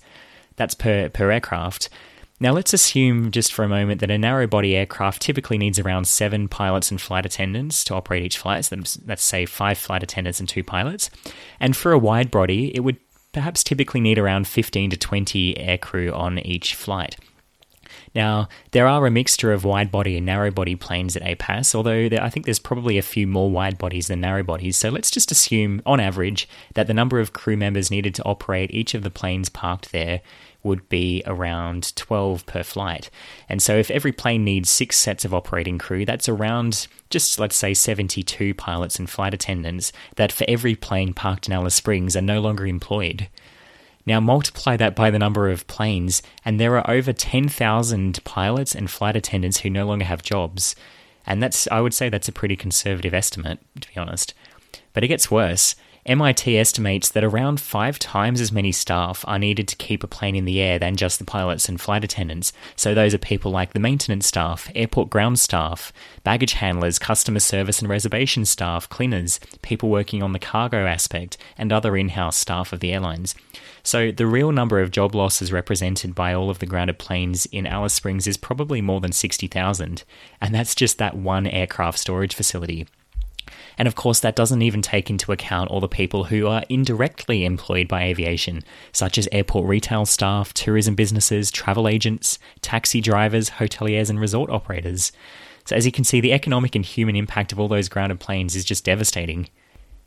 That's 0.55 0.75
per 0.75 1.09
per 1.09 1.31
aircraft. 1.31 1.89
Now, 2.39 2.53
let's 2.53 2.73
assume 2.73 3.29
just 3.29 3.53
for 3.53 3.63
a 3.63 3.69
moment 3.69 4.01
that 4.01 4.09
a 4.09 4.17
narrow 4.17 4.47
body 4.47 4.75
aircraft 4.75 5.21
typically 5.21 5.59
needs 5.59 5.77
around 5.77 6.07
seven 6.07 6.47
pilots 6.47 6.89
and 6.89 6.99
flight 6.99 7.23
attendants 7.23 7.83
to 7.83 7.93
operate 7.93 8.23
each 8.23 8.39
flight. 8.39 8.65
So 8.65 8.77
let's 9.05 9.23
say 9.23 9.45
five 9.45 9.77
flight 9.77 10.01
attendants 10.01 10.39
and 10.39 10.49
two 10.49 10.63
pilots. 10.63 11.11
And 11.59 11.75
for 11.75 11.91
a 11.91 11.99
wide 11.99 12.31
body, 12.31 12.75
it 12.75 12.79
would 12.79 12.97
perhaps 13.31 13.63
typically 13.63 14.01
need 14.01 14.19
around 14.19 14.47
15 14.47 14.89
to 14.91 14.97
20 14.97 15.55
aircrew 15.55 16.13
on 16.15 16.39
each 16.39 16.75
flight. 16.75 17.17
Now, 18.13 18.49
there 18.71 18.87
are 18.87 19.05
a 19.05 19.11
mixture 19.11 19.53
of 19.53 19.63
wide 19.63 19.91
body 19.91 20.17
and 20.17 20.25
narrow 20.25 20.51
body 20.51 20.75
planes 20.75 21.15
at 21.15 21.23
APAS, 21.23 21.73
although 21.73 22.09
there, 22.09 22.21
I 22.21 22.29
think 22.29 22.45
there's 22.45 22.59
probably 22.59 22.97
a 22.97 23.01
few 23.01 23.27
more 23.27 23.49
wide 23.49 23.77
bodies 23.77 24.07
than 24.07 24.21
narrow 24.21 24.43
bodies. 24.43 24.77
So 24.77 24.89
let's 24.89 25.11
just 25.11 25.31
assume, 25.31 25.81
on 25.85 25.99
average, 25.99 26.47
that 26.73 26.87
the 26.87 26.93
number 26.93 27.19
of 27.19 27.33
crew 27.33 27.57
members 27.57 27.91
needed 27.91 28.15
to 28.15 28.23
operate 28.23 28.73
each 28.73 28.93
of 28.93 29.03
the 29.03 29.11
planes 29.11 29.49
parked 29.49 29.91
there 29.91 30.21
would 30.63 30.87
be 30.89 31.23
around 31.25 31.95
12 31.95 32.45
per 32.45 32.63
flight. 32.63 33.09
And 33.49 33.61
so 33.61 33.75
if 33.75 33.89
every 33.91 34.11
plane 34.11 34.43
needs 34.43 34.69
six 34.69 34.97
sets 34.97 35.25
of 35.25 35.33
operating 35.33 35.77
crew, 35.77 36.05
that's 36.05 36.29
around 36.29 36.87
just 37.09 37.39
let's 37.39 37.55
say 37.55 37.73
72 37.73 38.53
pilots 38.53 38.99
and 38.99 39.09
flight 39.09 39.33
attendants 39.33 39.91
that 40.15 40.31
for 40.31 40.45
every 40.47 40.75
plane 40.75 41.13
parked 41.13 41.47
in 41.47 41.53
Alice 41.53 41.75
Springs 41.75 42.15
are 42.15 42.21
no 42.21 42.39
longer 42.39 42.65
employed. 42.65 43.27
Now 44.05 44.19
multiply 44.19 44.77
that 44.77 44.95
by 44.95 45.11
the 45.11 45.19
number 45.19 45.49
of 45.49 45.67
planes, 45.67 46.23
and 46.43 46.59
there 46.59 46.75
are 46.77 46.89
over 46.89 47.13
10,000 47.13 48.23
pilots 48.23 48.73
and 48.73 48.89
flight 48.89 49.15
attendants 49.15 49.59
who 49.59 49.69
no 49.69 49.85
longer 49.85 50.05
have 50.05 50.23
jobs. 50.23 50.75
And 51.25 51.41
that's, 51.41 51.67
I 51.69 51.81
would 51.81 51.93
say, 51.93 52.09
that's 52.09 52.27
a 52.27 52.33
pretty 52.33 52.55
conservative 52.55 53.13
estimate, 53.13 53.59
to 53.79 53.87
be 53.87 53.99
honest. 53.99 54.33
But 54.93 55.03
it 55.03 55.09
gets 55.09 55.29
worse. 55.29 55.75
MIT 56.05 56.57
estimates 56.57 57.09
that 57.09 57.23
around 57.23 57.61
five 57.61 57.99
times 57.99 58.41
as 58.41 58.51
many 58.51 58.71
staff 58.71 59.23
are 59.27 59.37
needed 59.37 59.67
to 59.67 59.75
keep 59.75 60.03
a 60.03 60.07
plane 60.07 60.35
in 60.35 60.45
the 60.45 60.59
air 60.59 60.79
than 60.79 60.95
just 60.95 61.19
the 61.19 61.25
pilots 61.25 61.69
and 61.69 61.79
flight 61.79 62.03
attendants. 62.03 62.51
So, 62.75 62.95
those 62.95 63.13
are 63.13 63.19
people 63.19 63.51
like 63.51 63.73
the 63.73 63.79
maintenance 63.79 64.25
staff, 64.25 64.71
airport 64.73 65.11
ground 65.11 65.39
staff, 65.39 65.93
baggage 66.23 66.53
handlers, 66.53 66.97
customer 66.97 67.39
service 67.39 67.79
and 67.81 67.89
reservation 67.89 68.45
staff, 68.45 68.89
cleaners, 68.89 69.39
people 69.61 69.89
working 69.89 70.23
on 70.23 70.33
the 70.33 70.39
cargo 70.39 70.87
aspect, 70.87 71.37
and 71.55 71.71
other 71.71 71.95
in 71.95 72.09
house 72.09 72.37
staff 72.37 72.73
of 72.73 72.79
the 72.79 72.93
airlines. 72.93 73.35
So, 73.83 74.11
the 74.11 74.25
real 74.25 74.51
number 74.51 74.79
of 74.79 74.89
job 74.89 75.13
losses 75.13 75.51
represented 75.51 76.15
by 76.15 76.33
all 76.33 76.49
of 76.49 76.57
the 76.57 76.65
grounded 76.65 76.97
planes 76.97 77.45
in 77.47 77.67
Alice 77.67 77.93
Springs 77.93 78.25
is 78.25 78.37
probably 78.37 78.81
more 78.81 79.01
than 79.01 79.11
60,000, 79.11 80.03
and 80.41 80.55
that's 80.55 80.73
just 80.73 80.97
that 80.97 81.15
one 81.15 81.45
aircraft 81.45 81.99
storage 81.99 82.33
facility. 82.33 82.87
And 83.81 83.87
of 83.87 83.95
course, 83.95 84.19
that 84.19 84.35
doesn't 84.35 84.61
even 84.61 84.83
take 84.83 85.09
into 85.09 85.31
account 85.31 85.71
all 85.71 85.79
the 85.79 85.87
people 85.87 86.25
who 86.25 86.45
are 86.45 86.63
indirectly 86.69 87.45
employed 87.45 87.87
by 87.87 88.03
aviation, 88.03 88.63
such 88.91 89.17
as 89.17 89.27
airport 89.31 89.67
retail 89.67 90.05
staff, 90.05 90.53
tourism 90.53 90.93
businesses, 90.93 91.49
travel 91.49 91.87
agents, 91.87 92.37
taxi 92.61 93.01
drivers, 93.01 93.49
hoteliers, 93.49 94.11
and 94.11 94.19
resort 94.19 94.51
operators. 94.51 95.11
So, 95.65 95.75
as 95.75 95.87
you 95.87 95.91
can 95.91 96.03
see, 96.03 96.21
the 96.21 96.31
economic 96.31 96.75
and 96.75 96.85
human 96.85 97.15
impact 97.15 97.51
of 97.51 97.59
all 97.59 97.67
those 97.67 97.89
grounded 97.89 98.19
planes 98.19 98.55
is 98.55 98.65
just 98.65 98.85
devastating 98.85 99.49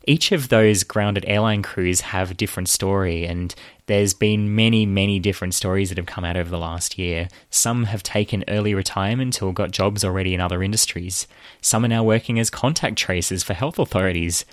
each 0.07 0.31
of 0.31 0.49
those 0.49 0.83
grounded 0.83 1.25
airline 1.27 1.63
crews 1.63 2.01
have 2.01 2.31
a 2.31 2.35
different 2.35 2.69
story, 2.69 3.25
and 3.25 3.53
there's 3.87 4.13
been 4.13 4.55
many, 4.55 4.85
many 4.85 5.19
different 5.19 5.53
stories 5.53 5.89
that 5.89 5.97
have 5.97 6.05
come 6.05 6.23
out 6.23 6.37
over 6.37 6.49
the 6.49 6.57
last 6.57 6.97
year. 6.97 7.27
Some 7.49 7.85
have 7.85 8.03
taken 8.03 8.43
early 8.47 8.73
retirement 8.73 9.41
or 9.41 9.53
got 9.53 9.71
jobs 9.71 10.03
already 10.03 10.33
in 10.33 10.41
other 10.41 10.63
industries. 10.63 11.27
Some 11.61 11.85
are 11.85 11.89
now 11.89 12.03
working 12.03 12.39
as 12.39 12.49
contact 12.49 12.97
tracers 12.97 13.43
for 13.43 13.53
health 13.53 13.79
authorities. 13.79 14.45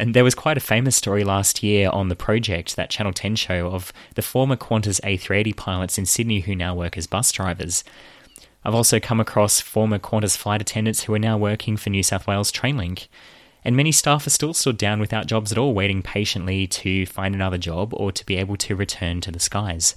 And 0.00 0.14
there 0.14 0.24
was 0.24 0.34
quite 0.34 0.56
a 0.56 0.60
famous 0.60 0.96
story 0.96 1.24
last 1.24 1.62
year 1.62 1.90
on 1.90 2.08
the 2.08 2.16
project, 2.16 2.76
that 2.76 2.90
Channel 2.90 3.12
10 3.12 3.36
show, 3.36 3.68
of 3.68 3.92
the 4.14 4.22
former 4.22 4.56
Qantas 4.56 5.00
A380 5.00 5.56
pilots 5.56 5.98
in 5.98 6.06
Sydney 6.06 6.40
who 6.40 6.54
now 6.54 6.74
work 6.74 6.96
as 6.96 7.06
bus 7.06 7.32
drivers. 7.32 7.82
I've 8.64 8.74
also 8.74 9.00
come 9.00 9.20
across 9.20 9.60
former 9.60 9.98
Qantas 9.98 10.36
flight 10.36 10.60
attendants 10.60 11.02
who 11.02 11.14
are 11.14 11.18
now 11.18 11.36
working 11.36 11.76
for 11.76 11.90
New 11.90 12.02
South 12.02 12.26
Wales 12.26 12.52
Trainlink. 12.52 13.08
And 13.64 13.76
many 13.76 13.92
staff 13.92 14.26
are 14.26 14.30
still 14.30 14.54
stood 14.54 14.78
down 14.78 15.00
without 15.00 15.26
jobs 15.26 15.52
at 15.52 15.58
all, 15.58 15.74
waiting 15.74 16.02
patiently 16.02 16.66
to 16.68 17.06
find 17.06 17.34
another 17.34 17.58
job 17.58 17.92
or 17.94 18.12
to 18.12 18.24
be 18.24 18.36
able 18.36 18.56
to 18.56 18.76
return 18.76 19.20
to 19.22 19.30
the 19.30 19.40
skies. 19.40 19.94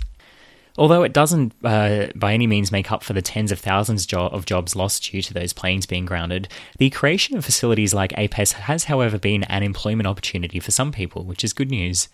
Although 0.77 1.03
it 1.03 1.13
doesn't 1.13 1.53
uh, 1.63 2.07
by 2.15 2.33
any 2.33 2.47
means 2.47 2.71
make 2.71 2.91
up 2.91 3.03
for 3.03 3.13
the 3.13 3.21
tens 3.21 3.51
of 3.51 3.59
thousands 3.59 4.05
jo- 4.05 4.27
of 4.27 4.45
jobs 4.45 4.75
lost 4.75 5.11
due 5.11 5.21
to 5.21 5.33
those 5.33 5.53
planes 5.53 5.85
being 5.85 6.05
grounded, 6.05 6.47
the 6.77 6.89
creation 6.89 7.37
of 7.37 7.43
facilities 7.43 7.93
like 7.93 8.11
APAS 8.13 8.53
has, 8.53 8.85
however, 8.85 9.19
been 9.19 9.43
an 9.43 9.63
employment 9.63 10.07
opportunity 10.07 10.59
for 10.59 10.71
some 10.71 10.91
people, 10.91 11.25
which 11.25 11.43
is 11.43 11.53
good 11.53 11.69
news. 11.69 12.07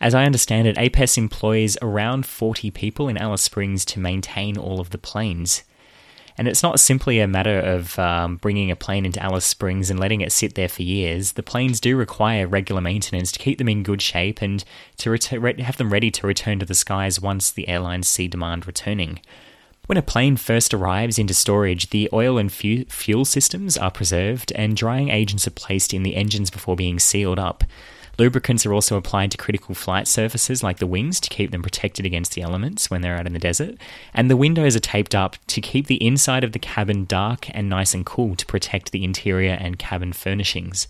As 0.00 0.14
I 0.14 0.24
understand 0.24 0.68
it, 0.68 0.76
APAS 0.76 1.18
employs 1.18 1.76
around 1.82 2.26
40 2.26 2.70
people 2.70 3.08
in 3.08 3.16
Alice 3.16 3.42
Springs 3.42 3.84
to 3.86 3.98
maintain 3.98 4.56
all 4.56 4.80
of 4.80 4.90
the 4.90 4.98
planes. 4.98 5.64
And 6.38 6.46
it's 6.46 6.62
not 6.62 6.78
simply 6.78 7.18
a 7.18 7.26
matter 7.26 7.58
of 7.58 7.98
um, 7.98 8.36
bringing 8.36 8.70
a 8.70 8.76
plane 8.76 9.04
into 9.04 9.20
Alice 9.20 9.44
Springs 9.44 9.90
and 9.90 9.98
letting 9.98 10.20
it 10.20 10.30
sit 10.30 10.54
there 10.54 10.68
for 10.68 10.84
years. 10.84 11.32
The 11.32 11.42
planes 11.42 11.80
do 11.80 11.96
require 11.96 12.46
regular 12.46 12.80
maintenance 12.80 13.32
to 13.32 13.40
keep 13.40 13.58
them 13.58 13.68
in 13.68 13.82
good 13.82 14.00
shape 14.00 14.40
and 14.40 14.62
to 14.98 15.10
ret- 15.10 15.58
have 15.58 15.78
them 15.78 15.92
ready 15.92 16.12
to 16.12 16.26
return 16.28 16.60
to 16.60 16.66
the 16.66 16.76
skies 16.76 17.20
once 17.20 17.50
the 17.50 17.68
airlines 17.68 18.06
see 18.06 18.28
demand 18.28 18.68
returning. 18.68 19.20
When 19.86 19.98
a 19.98 20.02
plane 20.02 20.36
first 20.36 20.72
arrives 20.72 21.18
into 21.18 21.34
storage, 21.34 21.90
the 21.90 22.08
oil 22.12 22.38
and 22.38 22.52
fu- 22.52 22.84
fuel 22.84 23.24
systems 23.24 23.76
are 23.76 23.90
preserved 23.90 24.52
and 24.52 24.76
drying 24.76 25.08
agents 25.08 25.48
are 25.48 25.50
placed 25.50 25.92
in 25.92 26.04
the 26.04 26.14
engines 26.14 26.50
before 26.50 26.76
being 26.76 27.00
sealed 27.00 27.40
up. 27.40 27.64
Lubricants 28.18 28.66
are 28.66 28.74
also 28.74 28.96
applied 28.96 29.30
to 29.30 29.36
critical 29.36 29.76
flight 29.76 30.08
surfaces 30.08 30.60
like 30.60 30.78
the 30.78 30.88
wings 30.88 31.20
to 31.20 31.28
keep 31.28 31.52
them 31.52 31.62
protected 31.62 32.04
against 32.04 32.32
the 32.32 32.42
elements 32.42 32.90
when 32.90 33.00
they're 33.00 33.16
out 33.16 33.26
in 33.26 33.32
the 33.32 33.38
desert, 33.38 33.76
and 34.12 34.28
the 34.28 34.36
windows 34.36 34.74
are 34.74 34.80
taped 34.80 35.14
up 35.14 35.36
to 35.46 35.60
keep 35.60 35.86
the 35.86 36.04
inside 36.04 36.42
of 36.42 36.50
the 36.50 36.58
cabin 36.58 37.04
dark 37.04 37.46
and 37.54 37.68
nice 37.68 37.94
and 37.94 38.04
cool 38.04 38.34
to 38.34 38.44
protect 38.46 38.90
the 38.90 39.04
interior 39.04 39.56
and 39.60 39.78
cabin 39.78 40.12
furnishings. 40.12 40.88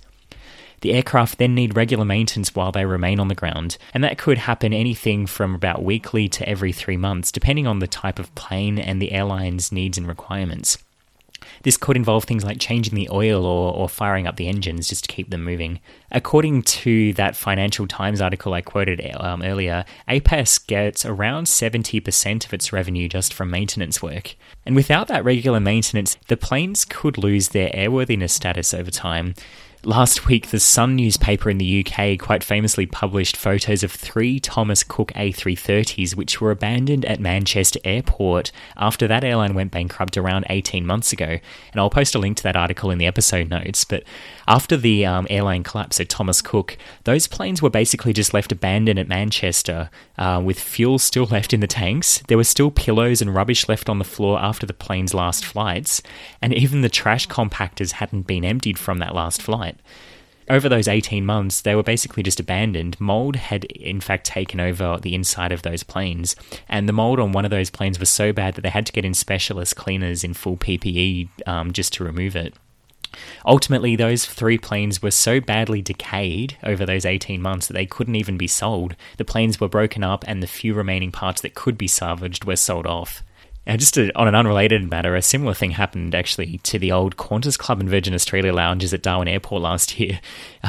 The 0.81 0.95
aircraft 0.95 1.39
then 1.39 1.55
need 1.55 1.77
regular 1.77 2.07
maintenance 2.07 2.55
while 2.55 2.73
they 2.73 2.87
remain 2.87 3.21
on 3.21 3.29
the 3.29 3.35
ground, 3.35 3.77
and 3.93 4.03
that 4.05 4.17
could 4.17 4.39
happen 4.39 4.73
anything 4.73 5.27
from 5.27 5.55
about 5.55 5.83
weekly 5.85 6.29
to 6.31 6.49
every 6.49 6.73
three 6.73 6.97
months, 6.97 7.31
depending 7.31 7.67
on 7.67 7.81
the 7.81 7.87
type 7.87 8.19
of 8.19 8.35
plane 8.37 8.79
and 8.79 9.03
the 9.03 9.13
airline's 9.13 9.71
needs 9.71 9.99
and 9.99 10.09
requirements. 10.09 10.79
This 11.63 11.77
could 11.77 11.97
involve 11.97 12.25
things 12.25 12.45
like 12.45 12.61
changing 12.61 12.95
the 12.95 13.09
oil 13.11 13.45
or, 13.45 13.73
or 13.73 13.89
firing 13.89 14.27
up 14.27 14.37
the 14.37 14.49
engines 14.49 14.89
just 14.89 15.05
to 15.05 15.15
keep 15.15 15.31
them 15.31 15.45
moving. 15.45 15.81
According 16.11 16.63
to 16.63 17.13
that 17.15 17.37
Financial 17.37 17.87
Times 17.87 18.21
article 18.21 18.55
I 18.55 18.61
quoted 18.61 19.01
um, 19.17 19.43
earlier, 19.43 19.85
APAS 20.09 20.67
gets 20.67 21.05
around 21.05 21.45
70% 21.45 22.47
of 22.47 22.55
its 22.55 22.73
revenue 22.73 23.09
just 23.09 23.35
from 23.35 23.51
maintenance 23.51 24.03
work. 24.03 24.35
And 24.65 24.75
without 24.75 25.09
that 25.09 25.25
regular 25.25 25.61
maintenance, 25.61 26.17
the 26.29 26.37
planes 26.37 26.85
could 26.85 27.19
lose 27.19 27.49
their 27.49 27.71
airworthiness 27.71 28.31
status 28.31 28.73
over 28.73 28.91
time. 28.91 29.35
Last 29.85 30.27
week, 30.27 30.49
the 30.49 30.59
Sun 30.59 30.97
newspaper 30.97 31.49
in 31.49 31.59
the 31.59 31.87
UK 31.87 32.19
quite 32.19 32.43
famously 32.43 32.85
published 32.85 33.37
photos 33.37 33.85
of 33.85 33.93
three 33.93 34.41
Thomas 34.41 34.83
Cook 34.83 35.13
A330s 35.13 36.17
which 36.17 36.41
were 36.41 36.51
abandoned 36.51 37.05
at 37.05 37.21
Manchester 37.21 37.79
Airport 37.85 38.51
after 38.77 39.07
that 39.07 39.23
airline 39.23 39.55
went 39.55 39.71
bankrupt 39.71 40.17
around 40.17 40.47
18 40.51 40.85
months 40.85 41.13
ago. 41.13 41.39
And 41.73 41.81
I'll 41.81 41.91
post 41.91 42.17
a 42.17 42.19
link 42.19 42.39
to 42.39 42.43
that 42.43 42.57
article 42.57 42.91
in 42.91 42.99
the 42.99 43.07
episode 43.07 43.51
notes. 43.51 43.85
But 43.85 44.03
after 44.49 44.77
the 44.77 45.07
um, 45.07 45.29
airline 45.31 45.63
collapse 45.63 46.01
at 46.01 46.09
Thomas 46.09 46.43
Cook, 46.43 46.77
those 47.05 47.29
planes 47.29 47.63
were 47.63 47.71
basically 47.71 48.13
just 48.13 48.35
left 48.35 48.51
abandoned 48.51 48.99
at 48.99 49.07
Manchester 49.07 49.91
uh, 50.19 50.43
with 50.45 50.59
fuel 50.59 50.99
still 50.99 51.27
left 51.31 51.55
in 51.55 51.61
the 51.61 51.69
tanks. 51.69 52.21
There 52.27 52.37
were 52.37 52.43
still 52.43 52.73
pillows 52.73 53.23
and 53.23 53.33
rubbish 53.33 53.69
left 53.69 53.89
on 53.89 54.01
the 54.01 54.05
floor 54.05 54.41
after 54.41 54.67
the 54.67 54.75
plane's 54.75 55.15
last 55.15 55.45
flights, 55.45 56.03
and 56.43 56.53
even 56.53 56.81
the 56.81 56.89
trash 56.89 57.29
compactors 57.29 57.93
hadn't 57.93 58.27
been 58.27 58.45
emptied 58.45 58.79
from 58.79 58.99
that 58.99 59.15
last 59.15 59.41
flight. 59.41 59.68
Over 60.51 60.69
those 60.69 60.89
18 60.89 61.27
months, 61.27 61.61
they 61.61 61.75
were 61.75 61.83
basically 61.83 62.23
just 62.23 62.41
abandoned. 62.41 62.99
Mold 62.99 63.37
had, 63.37 63.65
in 63.65 64.01
fact, 64.01 64.25
taken 64.25 64.61
over 64.61 64.99
the 65.01 65.15
inside 65.15 65.53
of 65.53 65.61
those 65.61 65.83
planes, 65.83 66.35
and 66.69 66.89
the 66.89 66.93
mold 66.95 67.21
on 67.21 67.33
one 67.33 67.45
of 67.45 67.51
those 67.51 67.69
planes 67.69 68.01
was 68.01 68.09
so 68.09 68.33
bad 68.33 68.55
that 68.55 68.63
they 68.63 68.71
had 68.71 68.87
to 68.87 68.93
get 68.93 69.05
in 69.05 69.13
specialist 69.13 69.77
cleaners 69.77 70.25
in 70.25 70.33
full 70.33 70.57
PPE 70.57 71.29
um, 71.47 71.73
just 71.73 71.93
to 71.95 72.05
remove 72.05 72.35
it. 72.35 72.55
Ultimately, 73.47 73.97
those 73.97 74.25
three 74.25 74.59
planes 74.59 75.03
were 75.03 75.11
so 75.11 75.41
badly 75.41 75.83
decayed 75.83 76.57
over 76.63 76.87
those 76.87 77.05
18 77.05 77.41
months 77.43 77.67
that 77.67 77.75
they 77.75 77.87
couldn't 77.87 78.17
even 78.17 78.37
be 78.37 78.47
sold. 78.47 78.97
The 79.17 79.25
planes 79.25 79.61
were 79.61 79.69
broken 79.69 80.03
up, 80.03 80.25
and 80.27 80.43
the 80.43 80.47
few 80.47 80.73
remaining 80.73 81.13
parts 81.13 81.43
that 81.43 81.55
could 81.55 81.77
be 81.77 81.89
salvaged 81.89 82.45
were 82.45 82.57
sold 82.57 82.87
off. 82.87 83.23
Now, 83.69 83.77
just 83.77 83.93
to, 83.95 84.11
on 84.17 84.27
an 84.27 84.35
unrelated 84.35 84.89
matter, 84.89 85.15
a 85.15 85.21
similar 85.21 85.53
thing 85.53 85.73
happened 85.73 86.15
actually 86.15 86.57
to 86.63 86.79
the 86.79 86.91
old 86.91 87.19
Qantas 87.19 87.59
Club 87.59 87.81
and 87.81 87.89
Virgin 87.89 88.15
Australia 88.15 88.51
lounges 88.51 88.95
at 88.95 89.03
Darwin 89.03 89.29
Airport 89.29 89.61
last 89.71 90.01
year 90.01 90.21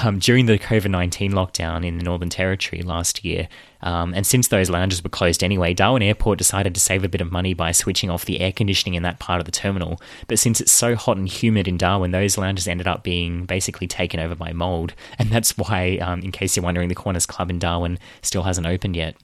um, 0.04 0.20
during 0.20 0.48
the 0.48 0.60
COVID 0.60 0.92
19 0.92 1.32
lockdown 1.32 1.86
in 1.86 1.98
the 1.98 2.04
Northern 2.04 2.30
Territory 2.30 2.82
last 2.82 3.24
year. 3.24 3.48
Um, 3.82 4.14
and 4.14 4.28
since 4.28 4.50
those 4.50 4.70
lounges 4.70 5.02
were 5.02 5.10
closed 5.10 5.42
anyway, 5.46 5.74
Darwin 5.74 6.04
Airport 6.04 6.38
decided 6.38 6.76
to 6.76 6.82
save 6.82 7.06
a 7.06 7.08
bit 7.08 7.22
of 7.22 7.32
money 7.32 7.54
by 7.54 7.72
switching 7.72 8.10
off 8.10 8.26
the 8.26 8.42
air 8.42 8.52
conditioning 8.52 8.96
in 8.96 9.04
that 9.04 9.20
part 9.20 9.40
of 9.40 9.46
the 9.46 9.52
terminal. 9.54 10.02
But 10.28 10.38
since 10.38 10.60
it's 10.60 10.74
so 10.74 10.96
hot 10.96 11.16
and 11.16 11.30
humid 11.30 11.70
in 11.70 11.78
Darwin, 11.78 12.12
those 12.12 12.38
lounges 12.38 12.68
ended 12.68 12.90
up 12.90 13.04
being 13.04 13.46
basically 13.46 13.88
taken 13.88 14.20
over 14.20 14.36
by 14.36 14.52
mold. 14.52 14.94
And 15.18 15.30
that's 15.30 15.58
why, 15.58 16.00
um, 16.00 16.20
in 16.20 16.34
case 16.34 16.58
you're 16.58 16.66
wondering, 16.66 16.90
the 16.90 16.96
Qantas 16.96 17.26
Club 17.26 17.50
in 17.50 17.60
Darwin 17.60 17.98
still 18.22 18.44
hasn't 18.44 18.68
opened 18.68 18.98
yet. 18.98 19.16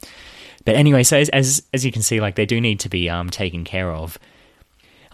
But 0.65 0.75
anyway, 0.75 1.03
so 1.03 1.17
as 1.17 1.29
as, 1.29 1.63
as 1.73 1.85
you 1.85 1.91
can 1.91 2.01
see, 2.01 2.19
like 2.19 2.35
they 2.35 2.45
do 2.45 2.59
need 2.59 2.79
to 2.81 2.89
be 2.89 3.09
um, 3.09 3.29
taken 3.29 3.63
care 3.63 3.91
of. 3.91 4.19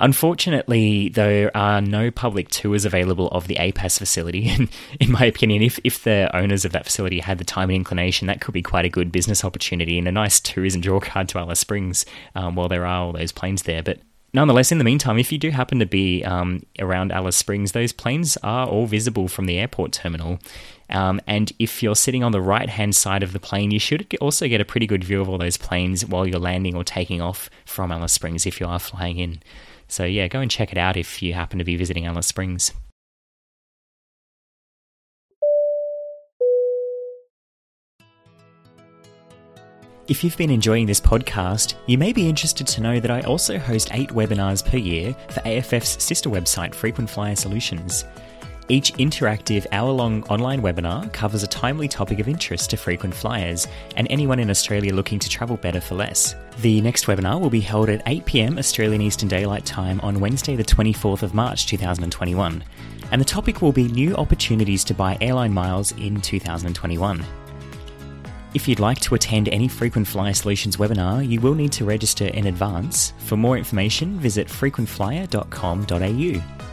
Unfortunately, 0.02 1.10
there 1.10 1.56
are 1.56 1.80
no 1.80 2.10
public 2.10 2.50
tours 2.50 2.86
available 2.86 3.28
of 3.28 3.48
the 3.48 3.56
APAS 3.56 4.00
facility. 4.00 4.50
And 4.52 4.70
in 5.00 5.12
my 5.12 5.26
opinion, 5.26 5.62
if, 5.62 5.80
if 5.84 6.04
the 6.04 6.36
owners 6.36 6.66
of 6.66 6.72
that 6.72 6.86
facility 6.86 7.20
had 7.20 7.38
the 7.38 7.44
time 7.44 7.70
and 7.70 7.76
inclination, 7.76 8.28
that 8.28 8.42
could 8.42 8.54
be 8.54 8.64
quite 8.64 8.84
a 8.84 8.90
good 8.90 9.12
business 9.12 9.46
opportunity 9.46 9.98
and 10.00 10.08
a 10.08 10.12
nice 10.12 10.40
tourism 10.40 10.82
draw 10.82 11.00
card 11.00 11.30
to 11.30 11.38
Alice 11.38 11.60
Springs 11.60 12.06
um, 12.34 12.56
while 12.56 12.68
there 12.68 12.86
are 12.86 13.02
all 13.02 13.14
those 13.14 13.32
planes 13.32 13.64
there. 13.64 13.84
But 13.84 14.00
nonetheless, 14.34 14.72
in 14.72 14.80
the 14.80 14.84
meantime, 14.84 15.20
if 15.20 15.32
you 15.32 15.38
do 15.38 15.52
happen 15.52 15.80
to 15.80 15.86
be 15.86 16.26
um, 16.26 16.64
around 16.80 17.12
Alice 17.12 17.38
Springs, 17.38 17.72
those 17.72 17.94
planes 17.94 18.38
are 18.38 18.68
all 18.68 18.88
visible 18.88 19.28
from 19.28 19.46
the 19.46 19.60
airport 19.60 19.92
terminal. 19.92 20.40
Um, 20.92 21.22
and 21.28 21.52
if 21.60 21.82
you're 21.82 21.96
sitting 21.96 22.24
on 22.24 22.32
the 22.32 22.42
right 22.42 22.70
hand 22.70 22.96
side 22.96 23.24
of 23.24 23.34
the 23.34 23.40
plane, 23.40 23.72
you 23.72 23.80
should 23.80 24.16
also 24.22 24.48
get 24.48 24.62
a 24.62 24.66
pretty 24.66 24.88
good 24.88 25.04
view 25.04 25.22
of 25.22 25.30
all 25.30 25.38
those 25.38 25.58
planes 25.58 26.06
while 26.06 26.28
you're 26.28 26.40
landing 26.40 26.76
or 26.76 26.84
taking 26.84 27.22
off 27.22 27.50
from 27.66 27.92
Alice 27.92 28.14
Springs 28.14 28.46
if 28.46 28.60
you 28.60 28.68
are 28.68 28.80
flying 28.80 29.18
in. 29.18 29.42
So, 29.88 30.06
yeah, 30.06 30.28
go 30.28 30.40
and 30.40 30.50
check 30.50 30.72
it 30.72 30.78
out 30.78 30.98
if 30.98 31.22
you 31.22 31.34
happen 31.34 31.60
to 31.60 31.66
be 31.66 31.76
visiting 31.76 32.06
Alice 32.06 32.28
Springs. 32.28 32.72
If 40.08 40.26
you've 40.26 40.36
been 40.36 40.50
enjoying 40.50 40.88
this 40.88 41.00
podcast, 41.00 41.76
you 41.86 41.98
may 41.98 42.12
be 42.12 42.28
interested 42.28 42.68
to 42.68 42.82
know 42.82 43.00
that 43.00 43.12
I 43.12 43.22
also 43.22 43.58
host 43.58 43.90
eight 43.94 44.10
webinars 44.10 44.62
per 44.66 44.76
year 44.76 45.16
for 45.30 45.40
AFF's 45.42 46.04
sister 46.04 46.30
website, 46.30 46.76
Frequent 46.76 47.10
Flyer 47.10 47.36
Solutions. 47.36 48.04
Each 48.72 48.94
interactive 48.94 49.68
hour 49.74 49.92
long 49.92 50.24
online 50.30 50.62
webinar 50.62 51.12
covers 51.12 51.44
a 51.44 51.48
timely 51.48 51.90
topic 51.90 52.20
of 52.20 52.30
interest 52.30 52.70
to 52.70 52.78
frequent 52.78 53.14
flyers 53.14 53.68
and 53.98 54.08
anyone 54.10 54.40
in 54.40 54.50
Australia 54.50 54.96
looking 54.96 55.20
to 55.20 55.28
travel 55.28 55.58
better 55.58 55.82
for 55.82 55.96
less. 55.96 56.38
The 56.60 56.80
next 56.80 57.06
webinar 57.06 57.42
will 57.42 57.50
be 57.50 57.60
held 57.60 57.90
at 57.90 58.06
8pm 58.06 58.58
Australian 58.58 59.02
Eastern 59.02 59.28
Daylight 59.28 59.66
Time 59.66 60.00
on 60.00 60.22
Wednesday, 60.22 60.56
the 60.56 60.64
24th 60.64 61.22
of 61.22 61.34
March 61.34 61.68
2021, 61.68 62.64
and 63.12 63.20
the 63.20 63.26
topic 63.26 63.62
will 63.62 63.74
be 63.74 63.90
new 63.90 64.16
opportunities 64.16 64.86
to 64.86 64.94
buy 64.94 65.18
airline 65.20 65.54
miles 65.54 65.92
in 65.98 66.22
2021. 66.22 67.26
If 68.54 68.70
you'd 68.70 68.80
like 68.80 69.02
to 69.02 69.16
attend 69.16 69.50
any 69.50 69.68
Frequent 69.68 70.08
Flyer 70.08 70.34
Solutions 70.34 70.78
webinar, 70.78 71.28
you 71.28 71.42
will 71.42 71.56
need 71.56 71.74
to 71.74 71.84
register 71.84 72.28
in 72.28 72.48
advance. 72.48 73.12
For 73.18 73.36
more 73.36 73.58
information, 73.58 74.18
visit 74.18 74.48
frequentflyer.com.au. 74.48 76.71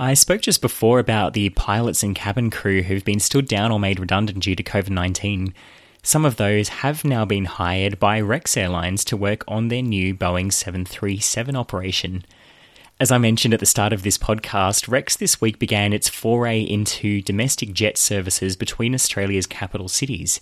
I 0.00 0.14
spoke 0.14 0.40
just 0.40 0.62
before 0.62 0.98
about 0.98 1.34
the 1.34 1.50
pilots 1.50 2.02
and 2.02 2.16
cabin 2.16 2.48
crew 2.48 2.82
who've 2.82 3.04
been 3.04 3.20
stood 3.20 3.46
down 3.46 3.70
or 3.70 3.78
made 3.78 4.00
redundant 4.00 4.42
due 4.42 4.56
to 4.56 4.62
COVID 4.62 4.88
19. 4.88 5.52
Some 6.02 6.24
of 6.24 6.36
those 6.36 6.70
have 6.70 7.04
now 7.04 7.26
been 7.26 7.44
hired 7.44 7.98
by 7.98 8.18
Rex 8.22 8.56
Airlines 8.56 9.04
to 9.04 9.16
work 9.18 9.44
on 9.46 9.68
their 9.68 9.82
new 9.82 10.14
Boeing 10.14 10.50
737 10.50 11.54
operation. 11.54 12.24
As 12.98 13.12
I 13.12 13.18
mentioned 13.18 13.52
at 13.52 13.60
the 13.60 13.66
start 13.66 13.92
of 13.92 14.02
this 14.02 14.16
podcast, 14.16 14.88
Rex 14.88 15.18
this 15.18 15.38
week 15.42 15.58
began 15.58 15.92
its 15.92 16.08
foray 16.08 16.62
into 16.62 17.20
domestic 17.20 17.74
jet 17.74 17.98
services 17.98 18.56
between 18.56 18.94
Australia's 18.94 19.46
capital 19.46 19.88
cities. 19.88 20.40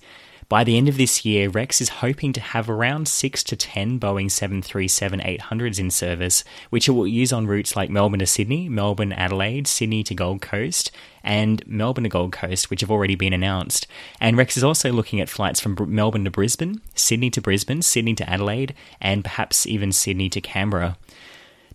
By 0.49 0.65
the 0.65 0.79
end 0.79 0.89
of 0.89 0.97
this 0.97 1.27
year, 1.27 1.51
Rex 1.51 1.79
is 1.83 2.01
hoping 2.01 2.33
to 2.33 2.41
have 2.41 2.71
around 2.71 3.07
6 3.07 3.45
to 3.45 3.55
10 3.55 4.01
Boeing 4.01 4.31
737 4.31 5.21
800s 5.21 5.79
in 5.79 5.91
service, 5.91 6.43
which 6.71 6.89
it 6.89 6.93
will 6.93 7.07
use 7.07 7.35
on 7.35 7.47
routes 7.47 7.77
like 7.77 7.91
Melbourne 7.91 8.21
to 8.21 8.27
Sydney, 8.27 8.67
Melbourne 8.67 9.13
Adelaide, 9.13 9.67
Sydney 9.67 10.03
to 10.05 10.15
Gold 10.15 10.41
Coast, 10.41 10.91
and 11.23 11.63
Melbourne 11.67 12.05
to 12.05 12.09
Gold 12.09 12.33
Coast, 12.33 12.71
which 12.71 12.81
have 12.81 12.91
already 12.91 13.15
been 13.15 13.35
announced. 13.35 13.87
And 14.23 14.39
Rex 14.39 14.57
is 14.57 14.65
also 14.65 14.91
looking 14.91 15.21
at 15.21 15.29
flights 15.29 15.61
from 15.61 15.77
Melbourne 15.87 16.25
to 16.25 16.31
Brisbane, 16.31 16.81
Sydney 16.95 17.29
to 17.29 17.43
Brisbane, 17.43 17.83
Sydney 17.83 18.15
to 18.15 18.29
Adelaide, 18.31 18.75
and 19.03 19.25
perhaps 19.25 19.67
even 19.67 19.93
Sydney 19.93 20.31
to 20.31 20.41
Canberra. 20.41 20.97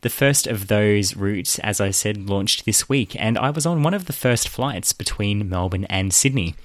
The 0.01 0.09
first 0.09 0.47
of 0.47 0.67
those 0.67 1.15
routes, 1.15 1.59
as 1.59 1.79
I 1.79 1.91
said, 1.91 2.27
launched 2.27 2.65
this 2.65 2.89
week, 2.89 3.15
and 3.19 3.37
I 3.37 3.51
was 3.51 3.67
on 3.67 3.83
one 3.83 3.93
of 3.93 4.05
the 4.05 4.13
first 4.13 4.49
flights 4.49 4.93
between 4.93 5.47
Melbourne 5.47 5.85
and 5.85 6.11
Sydney. 6.11 6.55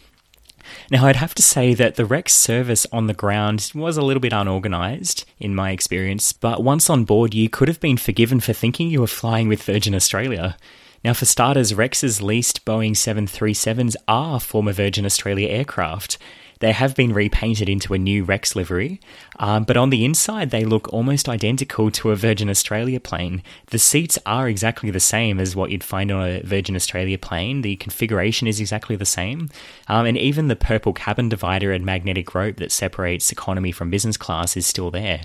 Now, 0.91 1.07
I'd 1.07 1.17
have 1.17 1.35
to 1.35 1.43
say 1.43 1.75
that 1.75 1.97
the 1.97 2.05
Rex 2.05 2.35
service 2.35 2.87
on 2.93 3.07
the 3.07 3.15
ground 3.15 3.71
was 3.75 3.97
a 3.97 4.03
little 4.03 4.21
bit 4.21 4.33
unorganised 4.33 5.25
in 5.39 5.55
my 5.55 5.71
experience, 5.71 6.33
but 6.33 6.63
once 6.63 6.89
on 6.89 7.05
board, 7.05 7.35
you 7.35 7.49
could 7.49 7.69
have 7.69 7.81
been 7.81 7.97
forgiven 7.97 8.41
for 8.41 8.53
thinking 8.53 8.89
you 8.89 9.01
were 9.01 9.07
flying 9.07 9.49
with 9.49 9.63
Virgin 9.63 9.95
Australia. 9.95 10.57
Now, 11.05 11.15
for 11.15 11.27
starters, 11.27 11.75
Rex's 11.75 12.21
leased 12.21 12.65
Boeing 12.65 12.93
737s 12.93 13.95
are 14.09 14.41
former 14.41 14.73
Virgin 14.73 15.07
Australia 15.07 15.49
aircraft, 15.49 16.19
they 16.61 16.73
have 16.73 16.95
been 16.95 17.13
repainted 17.13 17.69
into 17.69 17.95
a 17.95 17.99
new 17.99 18.25
Rex 18.25 18.57
livery, 18.57 19.01
um, 19.39 19.65
but 19.65 19.77
on 19.77 19.91
the 19.91 20.05
inside 20.05 20.51
they 20.51 20.65
look 20.65 20.93
almost 20.93 21.29
identical 21.29 21.91
to 21.91 22.11
a 22.11 22.17
Virgin 22.17 22.51
Australia 22.51 23.01
plane. 23.01 23.43
The 23.67 23.79
seats 23.79 24.19
are 24.27 24.49
exactly 24.49 24.91
the 24.91 25.01
same 25.01 25.39
as 25.39 25.55
what 25.55 25.71
you'd 25.71 25.85
find 25.85 26.11
on 26.11 26.29
a 26.29 26.41
Virgin 26.43 26.77
Australia 26.77 27.19
plane. 27.19 27.63
The 27.63 27.77
configuration 27.77 28.47
is 28.47 28.61
exactly 28.61 28.97
the 28.97 29.05
same, 29.05 29.51
um, 29.89 30.07
and 30.07 30.19
even 30.19 30.49
the 30.49 30.57
purple 30.57 30.93
cabin 30.93 31.29
divider 31.29 31.73
and 31.73 31.85
magnetic 31.85 32.35
rope 32.35 32.57
that 32.57 32.73
separates 32.73 33.31
economy 33.31 33.73
from 33.73 33.91
business 33.91 34.17
class 34.17 34.57
is 34.57 34.67
still 34.67 34.91
there. 34.91 35.23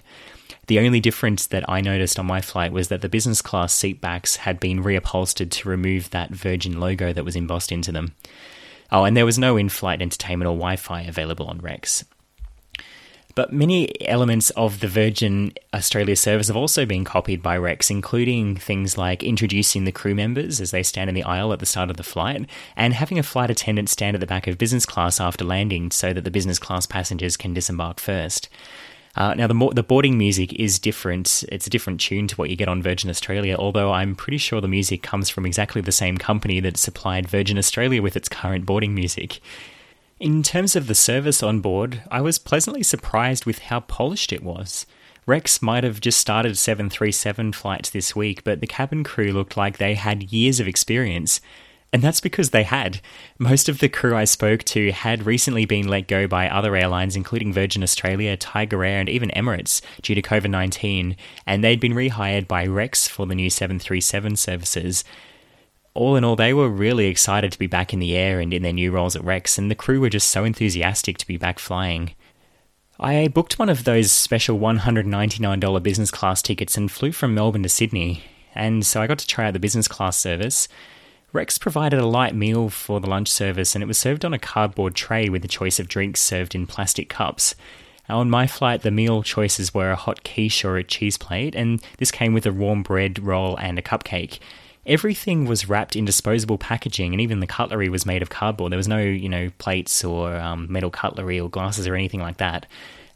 The 0.68 0.80
only 0.80 1.02
difference 1.02 1.46
that 1.48 1.70
I 1.70 1.82
noticed 1.82 2.18
on 2.18 2.26
my 2.26 2.40
flight 2.40 2.72
was 2.72 2.88
that 2.88 3.02
the 3.02 3.10
business 3.10 3.42
class 3.42 3.74
seat 3.74 4.00
backs 4.00 4.38
had 4.38 4.60
been 4.62 4.84
reupholstered 4.84 5.52
to 5.52 5.70
remove 5.70 6.10
that 6.12 6.32
Virgin 6.32 6.80
logo 6.80 7.12
that 7.12 7.26
was 7.26 7.36
embossed 7.36 7.72
into 7.72 7.92
them. 7.92 8.14
Oh, 8.92 9.04
and 9.04 9.16
there 9.16 9.26
was 9.26 9.40
no 9.40 9.58
in 9.58 9.70
flight 9.70 10.02
entertainment 10.02 10.48
or 10.48 10.56
Wi 10.56 10.76
Fi 10.76 11.02
available 11.02 11.48
on 11.48 11.60
Rex. 11.60 12.06
But 13.36 13.52
many 13.52 13.90
elements 14.08 14.52
of 14.52 14.80
the 14.80 14.88
Virgin 14.88 15.54
Australia 15.74 16.16
service 16.16 16.48
have 16.48 16.56
also 16.56 16.86
been 16.86 17.04
copied 17.04 17.42
by 17.42 17.58
Rex, 17.58 17.90
including 17.90 18.56
things 18.56 18.96
like 18.96 19.24
introducing 19.24 19.86
the 19.86 19.92
crew 19.92 20.14
members 20.14 20.62
as 20.62 20.70
they 20.70 20.84
stand 20.84 21.10
in 21.10 21.16
the 21.16 21.24
aisle 21.24 21.52
at 21.52 21.60
the 21.60 21.66
start 21.66 21.90
of 21.90 21.98
the 21.98 22.04
flight, 22.04 22.48
and 22.76 22.94
having 22.94 23.18
a 23.18 23.24
flight 23.24 23.50
attendant 23.50 23.90
stand 23.90 24.16
at 24.16 24.20
the 24.20 24.28
back 24.28 24.46
of 24.46 24.60
business 24.60 24.86
class 24.86 25.20
after 25.20 25.44
landing 25.44 25.90
so 25.90 26.14
that 26.14 26.24
the 26.26 26.32
business 26.32 26.60
class 26.60 26.86
passengers 26.86 27.36
can 27.36 27.56
disembark 27.56 28.00
first. 28.00 28.50
Uh, 29.16 29.36
now, 29.36 29.46
the, 29.46 29.72
the 29.76 29.84
boarding 29.84 30.18
music 30.18 30.54
is 30.54 30.80
different. 30.80 31.44
It's 31.50 31.68
a 31.68 31.70
different 31.70 32.02
tune 32.02 32.28
to 32.28 32.36
what 32.36 32.50
you 32.50 32.56
get 32.56 32.68
on 32.68 32.82
Virgin 32.82 33.10
Australia, 33.10 33.56
although 33.58 33.92
I'm 33.92 34.16
pretty 34.16 34.40
sure 34.40 34.60
the 34.60 34.68
music 34.68 35.04
comes 35.04 35.30
from 35.30 35.46
exactly 35.46 35.82
the 35.82 35.92
same 35.92 36.18
company 36.18 36.60
that 36.62 36.78
supplied 36.78 37.28
Virgin 37.30 37.58
Australia 37.58 38.02
with 38.02 38.16
its 38.16 38.28
current 38.28 38.66
boarding 38.66 38.96
music. 38.96 39.40
In 40.20 40.42
terms 40.42 40.76
of 40.76 40.88
the 40.88 40.96
service 40.96 41.44
on 41.44 41.60
board, 41.60 42.02
I 42.10 42.22
was 42.22 42.40
pleasantly 42.40 42.82
surprised 42.82 43.46
with 43.46 43.60
how 43.60 43.82
polished 43.82 44.34
it 44.34 44.44
was. 44.44 44.88
Rex 45.26 45.62
might 45.62 45.84
have 45.84 46.02
just 46.02 46.20
started 46.20 46.58
737 46.58 47.54
flights 47.54 47.90
this 47.90 48.16
week, 48.16 48.44
but 48.44 48.62
the 48.62 48.68
cabin 48.68 49.04
crew 49.04 49.32
looked 49.32 49.56
like 49.56 49.78
they 49.78 49.94
had 49.94 50.34
years 50.34 50.60
of 50.60 50.68
experience. 50.68 51.40
And 51.94 52.02
that's 52.02 52.20
because 52.20 52.50
they 52.50 52.64
had. 52.64 53.02
Most 53.38 53.70
of 53.70 53.78
the 53.78 53.88
crew 53.88 54.16
I 54.16 54.24
spoke 54.24 54.64
to 54.64 54.92
had 54.92 55.28
recently 55.28 55.66
been 55.66 55.88
let 55.88 56.08
go 56.08 56.26
by 56.26 56.50
other 56.50 56.76
airlines, 56.76 57.16
including 57.16 57.54
Virgin 57.54 57.84
Australia, 57.84 58.36
Tiger 58.36 58.84
Air, 58.84 59.00
and 59.00 59.08
even 59.08 59.30
Emirates, 59.36 59.80
due 60.02 60.16
to 60.16 60.22
COVID 60.24 60.50
19, 60.50 61.16
and 61.46 61.64
they'd 61.64 61.80
been 61.80 61.94
rehired 61.94 62.48
by 62.48 62.66
Rex 62.66 63.08
for 63.08 63.28
the 63.28 63.36
new 63.36 63.52
737 63.52 64.36
services. 64.38 65.04
All 65.94 66.16
in 66.16 66.24
all, 66.24 66.36
they 66.36 66.52
were 66.52 66.68
really 66.68 67.06
excited 67.06 67.52
to 67.52 67.60
be 67.60 67.68
back 67.68 67.94
in 67.94 68.00
the 68.00 68.18
air 68.18 68.40
and 68.40 68.52
in 68.52 68.64
their 68.64 68.74
new 68.74 68.92
roles 68.92 69.16
at 69.16 69.24
Rex, 69.24 69.60
and 69.60 69.70
the 69.70 69.76
crew 69.76 70.02
were 70.02 70.10
just 70.10 70.30
so 70.30 70.44
enthusiastic 70.44 71.20
to 71.20 71.28
be 71.28 71.38
back 71.38 71.60
flying. 71.60 72.16
I 73.00 73.28
booked 73.28 73.60
one 73.60 73.70
of 73.70 73.84
those 73.84 74.12
special 74.12 74.58
$199 74.58 75.84
business 75.84 76.10
class 76.10 76.42
tickets 76.42 76.76
and 76.76 76.92
flew 76.92 77.12
from 77.12 77.36
Melbourne 77.36 77.62
to 77.62 77.70
Sydney, 77.70 78.24
and 78.56 78.84
so 78.84 79.00
I 79.00 79.06
got 79.06 79.20
to 79.20 79.28
try 79.28 79.46
out 79.46 79.54
the 79.54 79.60
business 79.60 79.88
class 79.88 80.18
service. 80.18 80.68
Rex 81.34 81.58
provided 81.58 82.00
a 82.00 82.06
light 82.06 82.36
meal 82.36 82.70
for 82.70 83.00
the 83.00 83.10
lunch 83.10 83.28
service, 83.28 83.74
and 83.74 83.84
it 83.84 83.88
was 83.88 83.98
served 83.98 84.24
on 84.24 84.36
a 84.36 84.40
cardboard 84.40 84.94
tray 84.94 85.30
with 85.30 85.44
a 85.44 85.48
choice 85.48 85.80
of 85.80 85.88
drinks 85.88 86.22
served 86.22 86.54
in 86.54 86.68
plastic 86.68 87.10
cups. 87.10 87.56
On 88.08 88.30
my 88.30 88.46
flight, 88.46 88.84
the 88.84 88.92
meal 88.92 89.24
choices 89.24 89.74
were 89.74 89.90
a 89.90 89.96
hot 89.96 90.24
quiche 90.24 90.64
or 90.64 90.78
a 90.78 90.84
cheese 90.84 91.18
plate, 91.18 91.56
and 91.56 91.82
this 91.98 92.12
came 92.12 92.34
with 92.34 92.46
a 92.46 92.52
warm 92.52 92.84
bread 92.84 93.18
roll 93.18 93.58
and 93.58 93.80
a 93.80 93.82
cupcake. 93.82 94.38
Everything 94.86 95.46
was 95.46 95.68
wrapped 95.68 95.96
in 95.96 96.06
disposable 96.06 96.60
packaging, 96.60 97.14
and 97.14 97.22
even 97.22 97.40
the 97.40 97.48
cutlery 97.48 97.90
was 97.90 98.06
made 98.06 98.22
of 98.22 98.30
cardboard. 98.30 98.72
There 98.72 98.78
was 98.78 98.88
no, 98.88 99.00
you 99.00 99.30
know, 99.30 99.50
plates 99.58 100.04
or 100.04 100.36
um, 100.36 100.68
metal 100.70 100.92
cutlery 100.92 101.40
or 101.40 101.50
glasses 101.50 101.88
or 101.88 101.96
anything 101.96 102.20
like 102.20 102.38
that. 102.38 102.68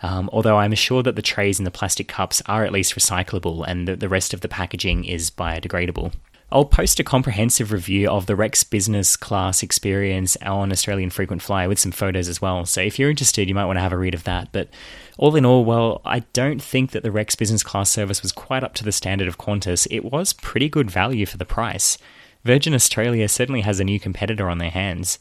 Um, 0.01 0.27
although 0.33 0.57
I'm 0.57 0.73
assured 0.73 1.05
that 1.05 1.15
the 1.15 1.21
trays 1.21 1.59
and 1.59 1.67
the 1.67 1.71
plastic 1.71 2.07
cups 2.07 2.41
are 2.47 2.63
at 2.63 2.71
least 2.71 2.95
recyclable, 2.95 3.63
and 3.67 3.87
that 3.87 3.99
the 3.99 4.09
rest 4.09 4.33
of 4.33 4.41
the 4.41 4.49
packaging 4.49 5.05
is 5.05 5.29
biodegradable. 5.29 6.13
I'll 6.49 6.63
post 6.63 6.97
a 7.01 7.03
comprehensive 7.03 7.73
review 7.73 8.09
of 8.09 8.25
the 8.25 8.35
Rex 8.35 8.63
business 8.63 9.17
class 9.17 9.61
experience 9.61 10.37
on 10.41 10.71
Australian 10.71 11.09
Frequent 11.09 11.41
Flyer 11.41 11.67
with 11.67 11.77
some 11.77 11.91
photos 11.91 12.29
as 12.29 12.41
well. 12.41 12.65
So 12.65 12.79
if 12.79 12.97
you're 12.97 13.09
interested, 13.09 13.49
you 13.49 13.55
might 13.55 13.65
want 13.65 13.75
to 13.75 13.81
have 13.81 13.91
a 13.91 13.97
read 13.97 14.13
of 14.13 14.23
that. 14.23 14.53
But 14.53 14.69
all 15.17 15.35
in 15.35 15.45
all, 15.45 15.65
well, 15.65 16.01
I 16.05 16.19
don't 16.31 16.61
think 16.61 16.91
that 16.91 17.03
the 17.03 17.11
Rex 17.11 17.35
business 17.35 17.63
class 17.63 17.89
service 17.89 18.21
was 18.21 18.31
quite 18.31 18.63
up 18.63 18.75
to 18.75 18.85
the 18.85 18.93
standard 18.93 19.27
of 19.27 19.37
Qantas. 19.37 19.87
It 19.91 20.05
was 20.05 20.31
pretty 20.31 20.69
good 20.69 20.89
value 20.89 21.25
for 21.25 21.35
the 21.35 21.43
price. 21.43 21.97
Virgin 22.45 22.73
Australia 22.73 23.27
certainly 23.27 23.61
has 23.61 23.81
a 23.81 23.83
new 23.83 23.99
competitor 23.99 24.49
on 24.49 24.57
their 24.57 24.69
hands. 24.69 25.19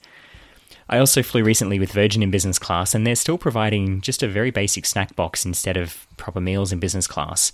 I 0.88 0.98
also 0.98 1.24
flew 1.24 1.42
recently 1.42 1.80
with 1.80 1.90
Virgin 1.90 2.22
in 2.22 2.30
business 2.30 2.60
class, 2.60 2.94
and 2.94 3.04
they're 3.04 3.16
still 3.16 3.38
providing 3.38 4.00
just 4.00 4.22
a 4.22 4.28
very 4.28 4.52
basic 4.52 4.86
snack 4.86 5.16
box 5.16 5.44
instead 5.44 5.76
of 5.76 6.06
proper 6.16 6.40
meals 6.40 6.70
in 6.70 6.78
business 6.78 7.08
class. 7.08 7.50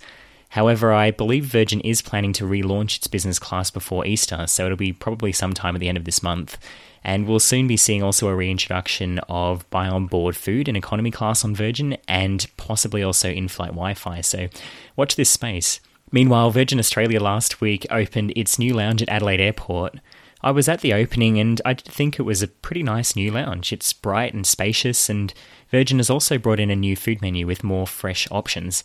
However, 0.53 0.93
I 0.93 1.09
believe 1.09 1.45
Virgin 1.45 1.81
is 1.81 2.03
planning 2.03 2.31
to 2.33 2.43
relaunch 2.43 2.97
its 2.97 3.07
business 3.07 3.39
class 3.39 3.71
before 3.71 4.05
Easter, 4.05 4.45
so 4.45 4.65
it'll 4.65 4.77
be 4.77 4.93
probably 4.93 5.31
sometime 5.31 5.75
at 5.75 5.79
the 5.79 5.89
end 5.89 5.97
of 5.97 6.05
this 6.05 6.21
month. 6.21 6.59
And 7.03 7.25
we'll 7.27 7.39
soon 7.39 7.65
be 7.65 7.75
seeing 7.75 8.03
also 8.03 8.27
a 8.27 8.35
reintroduction 8.35 9.17
of 9.27 9.67
buy 9.71 9.87
on 9.87 10.05
board 10.05 10.35
food 10.35 10.67
in 10.67 10.75
economy 10.75 11.09
class 11.09 11.43
on 11.43 11.55
Virgin 11.55 11.97
and 12.07 12.45
possibly 12.55 13.01
also 13.01 13.31
in 13.31 13.47
flight 13.47 13.71
Wi 13.71 13.95
Fi. 13.95 14.21
So 14.21 14.47
watch 14.95 15.15
this 15.15 15.31
space. 15.31 15.79
Meanwhile, 16.11 16.51
Virgin 16.51 16.77
Australia 16.77 17.19
last 17.19 17.59
week 17.59 17.87
opened 17.89 18.31
its 18.35 18.59
new 18.59 18.75
lounge 18.75 19.01
at 19.01 19.09
Adelaide 19.09 19.41
Airport. 19.41 19.95
I 20.43 20.51
was 20.51 20.69
at 20.69 20.81
the 20.81 20.93
opening 20.93 21.39
and 21.39 21.61
I 21.65 21.73
think 21.73 22.19
it 22.19 22.23
was 22.23 22.43
a 22.43 22.47
pretty 22.47 22.83
nice 22.83 23.15
new 23.15 23.31
lounge. 23.31 23.73
It's 23.73 23.91
bright 23.91 24.35
and 24.35 24.45
spacious, 24.45 25.09
and 25.09 25.33
Virgin 25.71 25.97
has 25.97 26.11
also 26.11 26.37
brought 26.37 26.59
in 26.59 26.69
a 26.69 26.75
new 26.75 26.95
food 26.95 27.23
menu 27.23 27.47
with 27.47 27.63
more 27.63 27.87
fresh 27.87 28.27
options. 28.29 28.83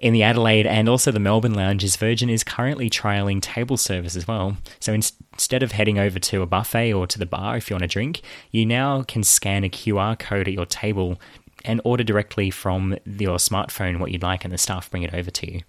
In 0.00 0.12
the 0.12 0.22
Adelaide 0.22 0.66
and 0.66 0.88
also 0.88 1.10
the 1.10 1.18
Melbourne 1.18 1.54
lounges, 1.54 1.96
Virgin 1.96 2.30
is 2.30 2.44
currently 2.44 2.88
trialling 2.88 3.42
table 3.42 3.76
service 3.76 4.14
as 4.14 4.28
well. 4.28 4.56
So 4.78 4.92
in- 4.92 5.02
instead 5.32 5.62
of 5.62 5.72
heading 5.72 5.98
over 5.98 6.18
to 6.18 6.42
a 6.42 6.46
buffet 6.46 6.92
or 6.92 7.06
to 7.06 7.18
the 7.18 7.26
bar 7.26 7.56
if 7.56 7.68
you 7.70 7.74
want 7.74 7.84
a 7.84 7.88
drink, 7.88 8.22
you 8.50 8.64
now 8.64 9.02
can 9.02 9.22
scan 9.22 9.64
a 9.64 9.68
QR 9.68 10.18
code 10.18 10.48
at 10.48 10.54
your 10.54 10.66
table 10.66 11.20
and 11.64 11.80
order 11.84 12.04
directly 12.04 12.50
from 12.50 12.96
your 13.04 13.38
smartphone 13.38 13.98
what 13.98 14.12
you'd 14.12 14.22
like, 14.22 14.44
and 14.44 14.54
the 14.54 14.58
staff 14.58 14.90
bring 14.90 15.02
it 15.02 15.14
over 15.14 15.30
to 15.30 15.52
you. 15.52 15.62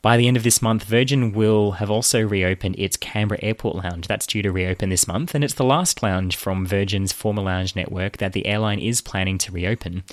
By 0.00 0.16
the 0.16 0.28
end 0.28 0.36
of 0.36 0.44
this 0.44 0.62
month, 0.62 0.84
Virgin 0.84 1.32
will 1.32 1.72
have 1.72 1.90
also 1.90 2.20
reopened 2.20 2.76
its 2.78 2.96
Canberra 2.96 3.40
Airport 3.42 3.76
Lounge. 3.76 4.06
That's 4.06 4.26
due 4.28 4.42
to 4.42 4.52
reopen 4.52 4.90
this 4.90 5.08
month, 5.08 5.34
and 5.34 5.42
it's 5.42 5.54
the 5.54 5.64
last 5.64 6.02
lounge 6.02 6.36
from 6.36 6.66
Virgin's 6.66 7.12
former 7.12 7.42
lounge 7.42 7.74
network 7.74 8.18
that 8.18 8.32
the 8.32 8.46
airline 8.46 8.78
is 8.78 9.00
planning 9.00 9.38
to 9.38 9.52
reopen. 9.52 10.04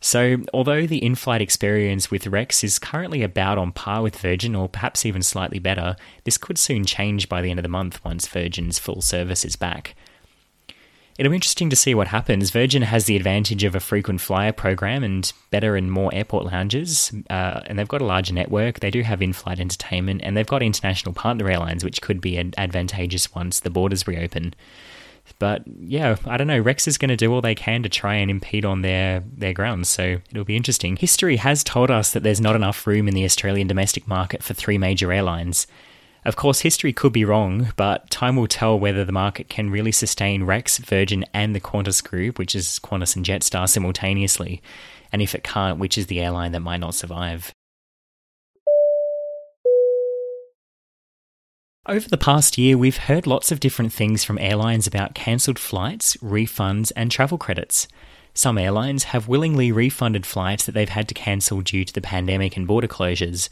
So, 0.00 0.38
although 0.54 0.86
the 0.86 1.04
in 1.04 1.16
flight 1.16 1.42
experience 1.42 2.10
with 2.10 2.26
Rex 2.26 2.62
is 2.62 2.78
currently 2.78 3.22
about 3.22 3.58
on 3.58 3.72
par 3.72 4.02
with 4.02 4.18
Virgin 4.18 4.54
or 4.54 4.68
perhaps 4.68 5.04
even 5.04 5.22
slightly 5.22 5.58
better, 5.58 5.96
this 6.24 6.38
could 6.38 6.58
soon 6.58 6.84
change 6.84 7.28
by 7.28 7.42
the 7.42 7.50
end 7.50 7.58
of 7.58 7.64
the 7.64 7.68
month 7.68 8.04
once 8.04 8.28
Virgin's 8.28 8.78
full 8.78 9.02
service 9.02 9.44
is 9.44 9.56
back. 9.56 9.96
It'll 11.18 11.30
be 11.30 11.36
interesting 11.36 11.68
to 11.70 11.76
see 11.76 11.96
what 11.96 12.06
happens. 12.06 12.50
Virgin 12.50 12.82
has 12.82 13.06
the 13.06 13.16
advantage 13.16 13.64
of 13.64 13.74
a 13.74 13.80
frequent 13.80 14.20
flyer 14.20 14.52
program 14.52 15.02
and 15.02 15.30
better 15.50 15.74
and 15.74 15.90
more 15.90 16.14
airport 16.14 16.46
lounges, 16.46 17.12
uh, 17.28 17.60
and 17.66 17.76
they've 17.76 17.88
got 17.88 18.00
a 18.00 18.06
larger 18.06 18.32
network. 18.32 18.78
They 18.78 18.92
do 18.92 19.02
have 19.02 19.20
in 19.20 19.32
flight 19.32 19.58
entertainment, 19.58 20.20
and 20.22 20.36
they've 20.36 20.46
got 20.46 20.62
international 20.62 21.14
partner 21.14 21.50
airlines, 21.50 21.82
which 21.82 22.00
could 22.00 22.20
be 22.20 22.38
advantageous 22.56 23.34
once 23.34 23.58
the 23.58 23.68
borders 23.68 24.06
reopen. 24.06 24.54
But 25.38 25.62
yeah, 25.66 26.16
I 26.26 26.36
don't 26.36 26.46
know. 26.46 26.60
Rex 26.60 26.88
is 26.88 26.98
going 26.98 27.10
to 27.10 27.16
do 27.16 27.32
all 27.32 27.40
they 27.40 27.54
can 27.54 27.82
to 27.82 27.88
try 27.88 28.14
and 28.14 28.30
impede 28.30 28.64
on 28.64 28.82
their, 28.82 29.22
their 29.36 29.52
grounds, 29.52 29.88
so 29.88 30.18
it'll 30.30 30.44
be 30.44 30.56
interesting. 30.56 30.96
History 30.96 31.36
has 31.36 31.62
told 31.62 31.90
us 31.90 32.12
that 32.12 32.22
there's 32.22 32.40
not 32.40 32.56
enough 32.56 32.86
room 32.86 33.08
in 33.08 33.14
the 33.14 33.24
Australian 33.24 33.68
domestic 33.68 34.08
market 34.08 34.42
for 34.42 34.54
three 34.54 34.78
major 34.78 35.12
airlines. 35.12 35.66
Of 36.24 36.36
course, 36.36 36.60
history 36.60 36.92
could 36.92 37.12
be 37.12 37.24
wrong, 37.24 37.72
but 37.76 38.10
time 38.10 38.36
will 38.36 38.48
tell 38.48 38.78
whether 38.78 39.04
the 39.04 39.12
market 39.12 39.48
can 39.48 39.70
really 39.70 39.92
sustain 39.92 40.44
Rex, 40.44 40.78
Virgin, 40.78 41.24
and 41.32 41.54
the 41.54 41.60
Qantas 41.60 42.02
group, 42.02 42.38
which 42.38 42.54
is 42.54 42.80
Qantas 42.82 43.16
and 43.16 43.24
Jetstar, 43.24 43.68
simultaneously. 43.68 44.60
And 45.12 45.22
if 45.22 45.34
it 45.34 45.44
can't, 45.44 45.78
which 45.78 45.96
is 45.96 46.08
the 46.08 46.20
airline 46.20 46.52
that 46.52 46.60
might 46.60 46.80
not 46.80 46.94
survive? 46.94 47.52
Over 51.88 52.06
the 52.06 52.18
past 52.18 52.58
year, 52.58 52.76
we've 52.76 52.98
heard 52.98 53.26
lots 53.26 53.50
of 53.50 53.60
different 53.60 53.94
things 53.94 54.22
from 54.22 54.36
airlines 54.38 54.86
about 54.86 55.14
cancelled 55.14 55.58
flights, 55.58 56.18
refunds, 56.18 56.92
and 56.94 57.10
travel 57.10 57.38
credits. 57.38 57.88
Some 58.34 58.58
airlines 58.58 59.04
have 59.04 59.26
willingly 59.26 59.72
refunded 59.72 60.26
flights 60.26 60.66
that 60.66 60.72
they've 60.72 60.86
had 60.86 61.08
to 61.08 61.14
cancel 61.14 61.62
due 61.62 61.86
to 61.86 61.92
the 61.94 62.02
pandemic 62.02 62.58
and 62.58 62.66
border 62.66 62.88
closures. 62.88 63.48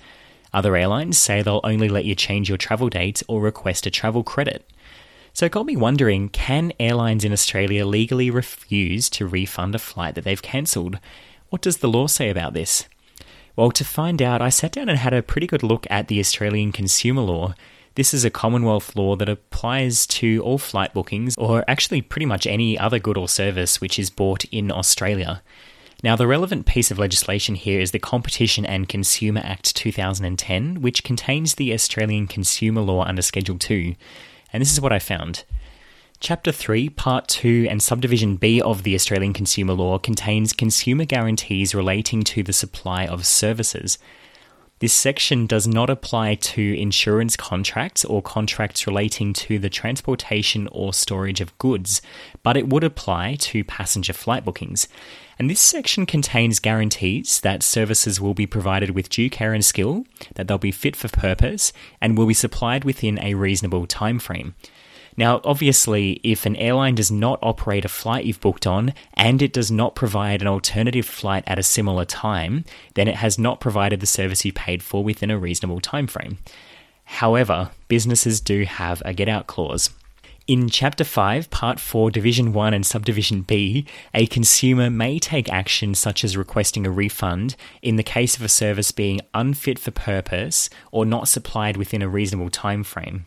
Other 0.52 0.76
airlines 0.76 1.16
say 1.16 1.40
they'll 1.40 1.62
only 1.64 1.88
let 1.88 2.04
you 2.04 2.14
change 2.14 2.50
your 2.50 2.58
travel 2.58 2.90
dates 2.90 3.24
or 3.26 3.40
request 3.40 3.86
a 3.86 3.90
travel 3.90 4.22
credit. 4.22 4.68
So 5.32 5.46
it 5.46 5.52
got 5.52 5.64
me 5.64 5.74
wondering 5.74 6.28
can 6.28 6.74
airlines 6.78 7.24
in 7.24 7.32
Australia 7.32 7.86
legally 7.86 8.28
refuse 8.28 9.08
to 9.10 9.26
refund 9.26 9.74
a 9.74 9.78
flight 9.78 10.14
that 10.14 10.24
they've 10.24 10.42
cancelled? 10.42 10.98
What 11.48 11.62
does 11.62 11.78
the 11.78 11.88
law 11.88 12.06
say 12.06 12.28
about 12.28 12.52
this? 12.52 12.84
Well, 13.56 13.70
to 13.70 13.82
find 13.82 14.20
out, 14.20 14.42
I 14.42 14.50
sat 14.50 14.72
down 14.72 14.90
and 14.90 14.98
had 14.98 15.14
a 15.14 15.22
pretty 15.22 15.46
good 15.46 15.62
look 15.62 15.86
at 15.88 16.08
the 16.08 16.20
Australian 16.20 16.70
consumer 16.70 17.22
law. 17.22 17.54
This 17.96 18.12
is 18.12 18.26
a 18.26 18.30
Commonwealth 18.30 18.94
law 18.94 19.16
that 19.16 19.30
applies 19.30 20.06
to 20.08 20.42
all 20.42 20.58
flight 20.58 20.92
bookings, 20.92 21.34
or 21.38 21.64
actually 21.66 22.02
pretty 22.02 22.26
much 22.26 22.46
any 22.46 22.78
other 22.78 22.98
good 22.98 23.16
or 23.16 23.26
service 23.26 23.80
which 23.80 23.98
is 23.98 24.10
bought 24.10 24.44
in 24.52 24.70
Australia. 24.70 25.42
Now, 26.02 26.14
the 26.14 26.26
relevant 26.26 26.66
piece 26.66 26.90
of 26.90 26.98
legislation 26.98 27.54
here 27.54 27.80
is 27.80 27.92
the 27.92 27.98
Competition 27.98 28.66
and 28.66 28.86
Consumer 28.86 29.40
Act 29.42 29.74
2010, 29.74 30.82
which 30.82 31.04
contains 31.04 31.54
the 31.54 31.72
Australian 31.72 32.26
consumer 32.26 32.82
law 32.82 33.02
under 33.02 33.22
Schedule 33.22 33.58
2. 33.58 33.94
And 34.52 34.60
this 34.60 34.72
is 34.72 34.80
what 34.80 34.92
I 34.92 34.98
found. 34.98 35.44
Chapter 36.20 36.52
3, 36.52 36.90
Part 36.90 37.28
2, 37.28 37.66
and 37.70 37.82
Subdivision 37.82 38.36
B 38.36 38.60
of 38.60 38.82
the 38.82 38.94
Australian 38.94 39.32
Consumer 39.32 39.72
Law 39.72 39.98
contains 39.98 40.52
consumer 40.52 41.06
guarantees 41.06 41.74
relating 41.74 42.24
to 42.24 42.42
the 42.42 42.52
supply 42.52 43.06
of 43.06 43.24
services. 43.24 43.96
This 44.78 44.92
section 44.92 45.46
does 45.46 45.66
not 45.66 45.88
apply 45.88 46.34
to 46.34 46.78
insurance 46.78 47.34
contracts 47.34 48.04
or 48.04 48.20
contracts 48.20 48.86
relating 48.86 49.32
to 49.32 49.58
the 49.58 49.70
transportation 49.70 50.68
or 50.70 50.92
storage 50.92 51.40
of 51.40 51.56
goods, 51.56 52.02
but 52.42 52.58
it 52.58 52.68
would 52.68 52.84
apply 52.84 53.36
to 53.36 53.64
passenger 53.64 54.12
flight 54.12 54.44
bookings. 54.44 54.86
And 55.38 55.48
this 55.48 55.60
section 55.60 56.04
contains 56.04 56.60
guarantees 56.60 57.40
that 57.40 57.62
services 57.62 58.20
will 58.20 58.34
be 58.34 58.46
provided 58.46 58.90
with 58.90 59.08
due 59.08 59.30
care 59.30 59.54
and 59.54 59.64
skill, 59.64 60.04
that 60.34 60.46
they'll 60.46 60.58
be 60.58 60.72
fit 60.72 60.94
for 60.94 61.08
purpose, 61.08 61.72
and 61.98 62.18
will 62.18 62.26
be 62.26 62.34
supplied 62.34 62.84
within 62.84 63.18
a 63.22 63.32
reasonable 63.32 63.86
time 63.86 64.18
frame. 64.18 64.54
Now, 65.16 65.40
obviously, 65.44 66.20
if 66.22 66.44
an 66.44 66.56
airline 66.56 66.94
does 66.94 67.10
not 67.10 67.38
operate 67.42 67.84
a 67.84 67.88
flight 67.88 68.26
you've 68.26 68.40
booked 68.40 68.66
on 68.66 68.92
and 69.14 69.40
it 69.40 69.52
does 69.52 69.70
not 69.70 69.94
provide 69.94 70.42
an 70.42 70.48
alternative 70.48 71.06
flight 71.06 71.44
at 71.46 71.58
a 71.58 71.62
similar 71.62 72.04
time, 72.04 72.64
then 72.94 73.08
it 73.08 73.16
has 73.16 73.38
not 73.38 73.60
provided 73.60 74.00
the 74.00 74.06
service 74.06 74.44
you 74.44 74.52
paid 74.52 74.82
for 74.82 75.02
within 75.02 75.30
a 75.30 75.38
reasonable 75.38 75.80
time 75.80 76.06
frame. 76.06 76.38
However, 77.04 77.70
businesses 77.88 78.40
do 78.40 78.64
have 78.64 79.00
a 79.04 79.14
get 79.14 79.28
out 79.28 79.46
clause. 79.46 79.90
In 80.46 80.68
Chapter 80.68 81.02
5, 81.02 81.50
Part 81.50 81.80
4, 81.80 82.10
Division 82.12 82.52
1 82.52 82.72
and 82.72 82.86
Subdivision 82.86 83.42
B, 83.42 83.84
a 84.14 84.26
consumer 84.26 84.90
may 84.90 85.18
take 85.18 85.52
action 85.52 85.92
such 85.94 86.22
as 86.22 86.36
requesting 86.36 86.86
a 86.86 86.90
refund 86.90 87.56
in 87.82 87.96
the 87.96 88.04
case 88.04 88.36
of 88.36 88.42
a 88.42 88.48
service 88.48 88.92
being 88.92 89.20
unfit 89.34 89.76
for 89.76 89.90
purpose 89.90 90.70
or 90.92 91.04
not 91.04 91.26
supplied 91.26 91.76
within 91.76 92.00
a 92.00 92.08
reasonable 92.08 92.50
time 92.50 92.84
frame. 92.84 93.26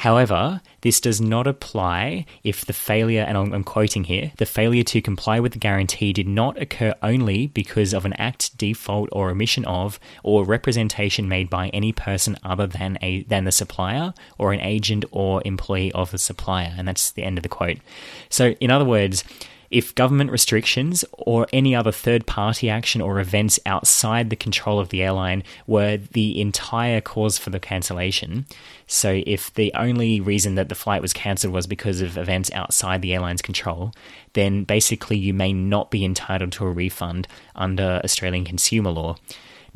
However, 0.00 0.60
this 0.82 1.00
does 1.00 1.22
not 1.22 1.46
apply 1.46 2.26
if 2.44 2.66
the 2.66 2.74
failure, 2.74 3.22
and 3.22 3.36
I'm, 3.36 3.64
quoting 3.64 4.04
here, 4.04 4.32
the 4.36 4.44
failure 4.44 4.82
to 4.84 5.00
comply 5.00 5.40
with 5.40 5.52
the 5.52 5.58
guarantee 5.58 6.12
did 6.12 6.28
not 6.28 6.60
occur 6.60 6.94
only 7.02 7.46
because 7.46 7.94
of 7.94 8.04
an 8.04 8.12
act, 8.12 8.58
default, 8.58 9.08
or 9.10 9.30
omission 9.30 9.64
of, 9.64 9.98
or 10.22 10.44
representation 10.44 11.30
made 11.30 11.48
by 11.48 11.70
any 11.70 11.92
person 11.92 12.36
other 12.44 12.66
than 12.66 12.98
a 13.00 13.22
than 13.22 13.44
the 13.44 13.52
supplier 13.52 14.12
or 14.36 14.52
an 14.52 14.60
agent 14.60 15.06
or 15.12 15.40
employee 15.46 15.92
of 15.92 16.10
the 16.10 16.18
supplier. 16.18 16.74
And 16.76 16.86
that's 16.86 17.10
the 17.10 17.22
end 17.22 17.38
of 17.38 17.42
the 17.42 17.48
quote. 17.48 17.78
So, 18.28 18.50
in 18.60 18.70
other 18.70 18.84
words, 18.84 19.24
if 19.70 19.94
government 19.94 20.30
restrictions 20.30 21.04
or 21.12 21.46
any 21.52 21.74
other 21.74 21.92
third 21.92 22.26
party 22.26 22.70
action 22.70 23.00
or 23.00 23.20
events 23.20 23.58
outside 23.66 24.30
the 24.30 24.36
control 24.36 24.78
of 24.78 24.90
the 24.90 25.02
airline 25.02 25.42
were 25.66 25.96
the 25.96 26.40
entire 26.40 27.00
cause 27.00 27.38
for 27.38 27.50
the 27.50 27.60
cancellation. 27.60 28.46
So, 28.86 29.22
if 29.26 29.52
the 29.54 29.72
only 29.74 30.20
reason 30.20 30.54
that 30.54 30.68
the 30.68 30.74
flight 30.74 31.02
was 31.02 31.12
cancelled 31.12 31.52
was 31.52 31.66
because 31.66 32.00
of 32.00 32.16
events 32.16 32.50
outside 32.52 33.02
the 33.02 33.14
airline's 33.14 33.42
control, 33.42 33.92
then 34.34 34.64
basically 34.64 35.16
you 35.16 35.34
may 35.34 35.52
not 35.52 35.90
be 35.90 36.04
entitled 36.04 36.52
to 36.52 36.64
a 36.64 36.70
refund 36.70 37.26
under 37.54 38.00
Australian 38.04 38.44
consumer 38.44 38.90
law. 38.90 39.16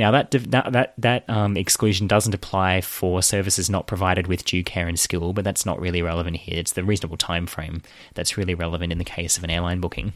Now 0.01 0.11
that 0.13 0.31
that 0.31 0.73
that, 0.73 0.95
that 0.97 1.29
um, 1.29 1.59
exclusion 1.59 2.07
doesn't 2.07 2.35
apply 2.35 2.81
for 2.81 3.23
services 3.23 3.69
not 3.69 3.87
provided 3.87 4.29
with 4.29 4.47
due 4.47 4.65
care 4.65 4.89
and 4.89 4.99
skill, 4.99 5.35
but 5.35 5.45
that's 5.45 5.67
not 5.67 5.79
really 5.79 6.01
relevant 6.01 6.39
here. 6.39 6.59
It's 6.59 6.73
the 6.73 6.83
reasonable 6.83 7.19
time 7.19 7.47
frame 7.47 7.83
that's 8.15 8.39
really 8.39 8.55
relevant 8.55 8.93
in 8.93 8.99
the 8.99 9.05
case 9.05 9.37
of 9.37 9.45
an 9.45 9.51
airline 9.51 9.79
booking. 9.79 10.15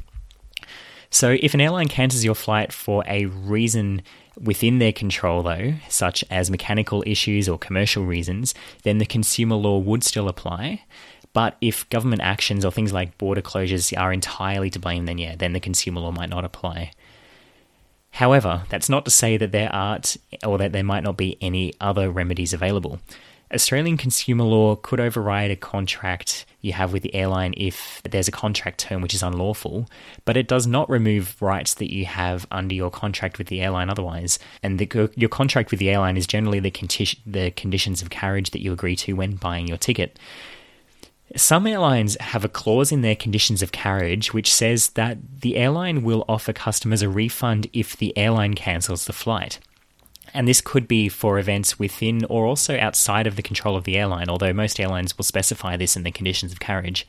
So 1.11 1.37
if 1.39 1.53
an 1.53 1.61
airline 1.61 1.89
cancels 1.89 2.25
your 2.25 2.35
flight 2.35 2.73
for 2.73 3.05
a 3.07 3.27
reason 3.27 4.01
within 4.41 4.79
their 4.79 4.91
control, 4.91 5.43
though, 5.43 5.75
such 5.91 6.25
as 6.31 6.51
mechanical 6.51 7.05
issues 7.07 7.47
or 7.47 7.59
commercial 7.59 8.07
reasons, 8.07 8.55
then 8.85 8.97
the 8.97 9.07
consumer 9.07 9.55
law 9.55 9.79
would 9.79 10.03
still 10.03 10.29
apply. 10.29 10.83
But 11.35 11.59
if 11.61 11.87
government 11.91 12.23
actions 12.23 12.65
or 12.65 12.73
things 12.73 12.95
like 12.95 13.19
border 13.19 13.43
closures 13.43 13.97
are 14.01 14.15
entirely 14.15 14.71
to 14.71 14.79
blame, 14.79 15.05
then 15.05 15.19
yeah, 15.19 15.37
then 15.37 15.53
the 15.53 15.61
consumer 15.61 16.01
law 16.01 16.11
might 16.11 16.31
not 16.31 16.45
apply. 16.45 16.93
However, 18.15 18.63
that's 18.69 18.89
not 18.89 19.05
to 19.07 19.11
say 19.11 19.37
that 19.37 19.51
there 19.51 19.73
aren't 19.73 20.17
or 20.47 20.57
that 20.59 20.71
there 20.71 20.85
might 20.85 21.03
not 21.03 21.17
be 21.17 21.37
any 21.41 21.73
other 21.81 22.11
remedies 22.11 22.53
available. 22.53 23.01
Australian 23.53 23.97
consumer 23.97 24.45
law 24.45 24.77
could 24.77 25.01
override 25.01 25.51
a 25.51 25.57
contract 25.57 26.47
you 26.61 26.73
have 26.73 26.93
with 26.93 27.03
the 27.03 27.15
airline 27.15 27.55
if 27.57 28.01
there's 28.05 28.29
a 28.29 28.33
contract 28.33 28.79
term 28.79 29.03
which 29.03 29.15
is 29.15 29.23
unlawful, 29.23 29.89
but 30.25 30.37
it 30.37 30.47
does 30.47 30.65
not 30.65 30.89
remove 30.89 31.41
rights 31.43 31.75
that 31.75 31.93
you 31.93 32.05
have 32.05 32.47
under 32.53 32.75
your 32.75 32.91
contract 32.91 33.37
with 33.37 33.49
the 33.49 33.61
airline 33.61 33.91
otherwise. 33.91 34.39
And 34.63 34.79
the, 34.79 35.11
your 35.17 35.29
contract 35.29 35.73
with 35.73 35.81
the 35.81 35.91
airline 35.91 36.17
is 36.17 36.27
generally 36.27 36.61
the, 36.61 36.71
the 37.27 37.51
conditions 37.51 38.01
of 38.01 38.11
carriage 38.11 38.51
that 38.51 38.63
you 38.63 38.73
agree 38.73 38.97
to 38.97 39.15
when 39.15 39.35
buying 39.35 39.67
your 39.67 39.77
ticket. 39.77 40.21
Some 41.37 41.67
airlines 41.67 42.17
have 42.21 42.45
a 42.45 42.49
clause 42.49 42.93
in 42.93 43.01
their 43.01 43.17
conditions 43.17 43.63
of 43.63 43.73
carriage 43.73 44.33
which 44.33 44.53
says 44.53 44.91
that 44.91 45.19
the 45.41 45.57
airline 45.57 46.03
will 46.03 46.25
offer 46.29 46.53
customers 46.53 47.03
a 47.03 47.09
refund 47.09 47.69
if 47.73 47.97
the 47.97 48.17
airline 48.17 48.55
cancels 48.55 49.07
the 49.07 49.13
flight. 49.13 49.59
And 50.33 50.47
this 50.47 50.61
could 50.61 50.87
be 50.87 51.09
for 51.09 51.39
events 51.39 51.79
within 51.79 52.25
or 52.27 52.45
also 52.45 52.79
outside 52.79 53.27
of 53.27 53.37
the 53.37 53.43
control 53.43 53.77
of 53.77 53.85
the 53.85 53.97
airline, 53.97 54.29
although 54.29 54.53
most 54.53 54.79
airlines 54.79 55.17
will 55.17 55.25
specify 55.25 55.77
this 55.77 55.97
in 55.97 56.03
the 56.03 56.11
conditions 56.11 56.53
of 56.53 56.61
carriage. 56.61 57.07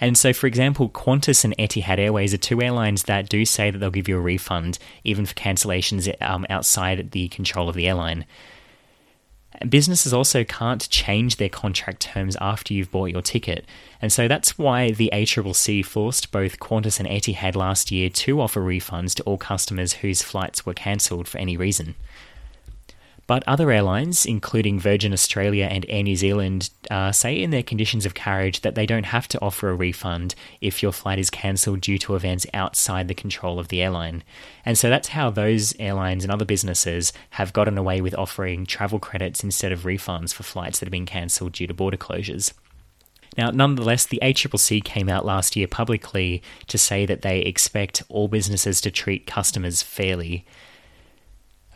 And 0.00 0.16
so, 0.16 0.32
for 0.32 0.46
example, 0.46 0.88
Qantas 0.88 1.44
and 1.44 1.54
Etihad 1.58 1.98
Airways 1.98 2.32
are 2.32 2.38
two 2.38 2.62
airlines 2.62 3.04
that 3.04 3.28
do 3.28 3.44
say 3.44 3.70
that 3.70 3.78
they'll 3.78 3.90
give 3.90 4.08
you 4.08 4.16
a 4.16 4.20
refund 4.20 4.78
even 5.04 5.26
for 5.26 5.34
cancellations 5.34 6.10
um, 6.22 6.46
outside 6.48 7.10
the 7.10 7.28
control 7.28 7.68
of 7.68 7.76
the 7.76 7.86
airline. 7.86 8.24
Businesses 9.68 10.14
also 10.14 10.44
can't 10.44 10.88
change 10.90 11.36
their 11.36 11.48
contract 11.48 12.00
terms 12.00 12.36
after 12.40 12.72
you've 12.72 12.90
bought 12.90 13.10
your 13.10 13.20
ticket, 13.20 13.64
and 14.00 14.12
so 14.12 14.28
that's 14.28 14.56
why 14.56 14.92
the 14.92 15.10
ACCC 15.12 15.84
forced 15.84 16.30
both 16.30 16.60
Qantas 16.60 16.98
and 17.00 17.08
Etihad 17.08 17.56
last 17.56 17.90
year 17.90 18.08
to 18.10 18.40
offer 18.40 18.60
refunds 18.60 19.14
to 19.16 19.22
all 19.24 19.38
customers 19.38 19.94
whose 19.94 20.22
flights 20.22 20.64
were 20.64 20.72
cancelled 20.72 21.26
for 21.26 21.38
any 21.38 21.56
reason. 21.56 21.96
But 23.30 23.44
other 23.46 23.70
airlines, 23.70 24.26
including 24.26 24.80
Virgin 24.80 25.12
Australia 25.12 25.68
and 25.70 25.86
Air 25.88 26.02
New 26.02 26.16
Zealand, 26.16 26.70
uh, 26.90 27.12
say 27.12 27.40
in 27.40 27.50
their 27.50 27.62
conditions 27.62 28.04
of 28.04 28.12
carriage 28.12 28.62
that 28.62 28.74
they 28.74 28.86
don't 28.86 29.06
have 29.06 29.28
to 29.28 29.40
offer 29.40 29.68
a 29.68 29.74
refund 29.76 30.34
if 30.60 30.82
your 30.82 30.90
flight 30.90 31.20
is 31.20 31.30
cancelled 31.30 31.80
due 31.80 31.96
to 31.98 32.16
events 32.16 32.44
outside 32.52 33.06
the 33.06 33.14
control 33.14 33.60
of 33.60 33.68
the 33.68 33.82
airline. 33.82 34.24
And 34.64 34.76
so 34.76 34.90
that's 34.90 35.10
how 35.10 35.30
those 35.30 35.78
airlines 35.78 36.24
and 36.24 36.32
other 36.32 36.44
businesses 36.44 37.12
have 37.30 37.52
gotten 37.52 37.78
away 37.78 38.00
with 38.00 38.16
offering 38.16 38.66
travel 38.66 38.98
credits 38.98 39.44
instead 39.44 39.70
of 39.70 39.84
refunds 39.84 40.34
for 40.34 40.42
flights 40.42 40.80
that 40.80 40.86
have 40.86 40.90
been 40.90 41.06
cancelled 41.06 41.52
due 41.52 41.68
to 41.68 41.72
border 41.72 41.96
closures. 41.96 42.52
Now, 43.38 43.50
nonetheless, 43.50 44.06
the 44.06 44.18
ACCC 44.24 44.82
came 44.82 45.08
out 45.08 45.24
last 45.24 45.54
year 45.54 45.68
publicly 45.68 46.42
to 46.66 46.76
say 46.76 47.06
that 47.06 47.22
they 47.22 47.42
expect 47.42 48.02
all 48.08 48.26
businesses 48.26 48.80
to 48.80 48.90
treat 48.90 49.28
customers 49.28 49.84
fairly 49.84 50.44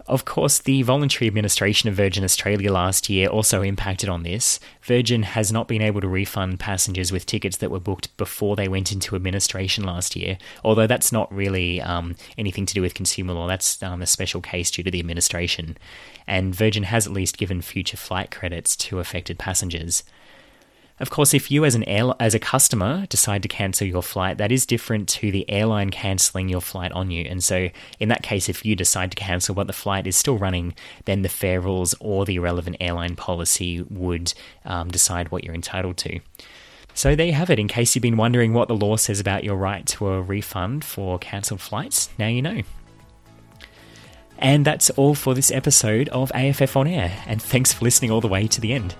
Of 0.06 0.26
course, 0.26 0.58
the 0.58 0.82
voluntary 0.82 1.28
administration 1.28 1.88
of 1.88 1.94
Virgin 1.94 2.24
Australia 2.24 2.70
last 2.70 3.08
year 3.08 3.26
also 3.28 3.62
impacted 3.62 4.10
on 4.10 4.22
this. 4.22 4.60
Virgin 4.82 5.22
has 5.22 5.50
not 5.50 5.66
been 5.66 5.80
able 5.80 6.02
to 6.02 6.08
refund 6.08 6.60
passengers 6.60 7.10
with 7.10 7.24
tickets 7.24 7.56
that 7.56 7.70
were 7.70 7.80
booked 7.80 8.14
before 8.18 8.54
they 8.54 8.68
went 8.68 8.92
into 8.92 9.16
administration 9.16 9.82
last 9.82 10.14
year, 10.14 10.36
although 10.62 10.86
that's 10.86 11.10
not 11.10 11.34
really 11.34 11.80
um, 11.80 12.16
anything 12.36 12.66
to 12.66 12.74
do 12.74 12.82
with 12.82 12.92
consumer 12.92 13.32
law. 13.32 13.46
That's 13.46 13.82
um, 13.82 14.02
a 14.02 14.06
special 14.06 14.42
case 14.42 14.70
due 14.70 14.82
to 14.82 14.90
the 14.90 15.00
administration. 15.00 15.78
And 16.26 16.54
Virgin 16.54 16.82
has 16.82 17.06
at 17.06 17.12
least 17.14 17.38
given 17.38 17.62
future 17.62 17.96
flight 17.96 18.30
credits 18.30 18.76
to 18.76 18.98
affected 18.98 19.38
passengers. 19.38 20.04
Of 21.00 21.10
course, 21.10 21.34
if 21.34 21.50
you 21.50 21.64
as 21.64 21.74
an 21.74 21.82
air, 21.84 22.12
as 22.20 22.34
a 22.34 22.38
customer 22.38 23.06
decide 23.06 23.42
to 23.42 23.48
cancel 23.48 23.86
your 23.86 24.02
flight, 24.02 24.38
that 24.38 24.52
is 24.52 24.64
different 24.64 25.08
to 25.10 25.32
the 25.32 25.48
airline 25.50 25.90
cancelling 25.90 26.48
your 26.48 26.60
flight 26.60 26.92
on 26.92 27.10
you. 27.10 27.26
And 27.28 27.42
so, 27.42 27.68
in 27.98 28.08
that 28.10 28.22
case, 28.22 28.48
if 28.48 28.64
you 28.64 28.76
decide 28.76 29.10
to 29.10 29.16
cancel 29.16 29.56
but 29.56 29.66
the 29.66 29.72
flight 29.72 30.06
is 30.06 30.16
still 30.16 30.38
running, 30.38 30.74
then 31.04 31.22
the 31.22 31.28
fare 31.28 31.60
rules 31.60 31.96
or 31.98 32.24
the 32.24 32.38
relevant 32.38 32.76
airline 32.78 33.16
policy 33.16 33.82
would 33.90 34.34
um, 34.64 34.88
decide 34.88 35.30
what 35.30 35.42
you're 35.42 35.54
entitled 35.54 35.96
to. 35.98 36.20
So 36.94 37.16
there 37.16 37.26
you 37.26 37.32
have 37.32 37.50
it. 37.50 37.58
In 37.58 37.66
case 37.66 37.96
you've 37.96 38.02
been 38.02 38.16
wondering 38.16 38.52
what 38.52 38.68
the 38.68 38.76
law 38.76 38.96
says 38.96 39.18
about 39.18 39.42
your 39.42 39.56
right 39.56 39.84
to 39.86 40.06
a 40.06 40.22
refund 40.22 40.84
for 40.84 41.18
cancelled 41.18 41.60
flights, 41.60 42.08
now 42.18 42.28
you 42.28 42.40
know. 42.40 42.62
And 44.38 44.64
that's 44.64 44.90
all 44.90 45.16
for 45.16 45.34
this 45.34 45.50
episode 45.50 46.08
of 46.10 46.30
AFF 46.34 46.76
On 46.76 46.86
Air, 46.86 47.12
and 47.26 47.42
thanks 47.42 47.72
for 47.72 47.84
listening 47.84 48.12
all 48.12 48.20
the 48.20 48.28
way 48.28 48.46
to 48.46 48.60
the 48.60 48.72
end. 48.72 48.94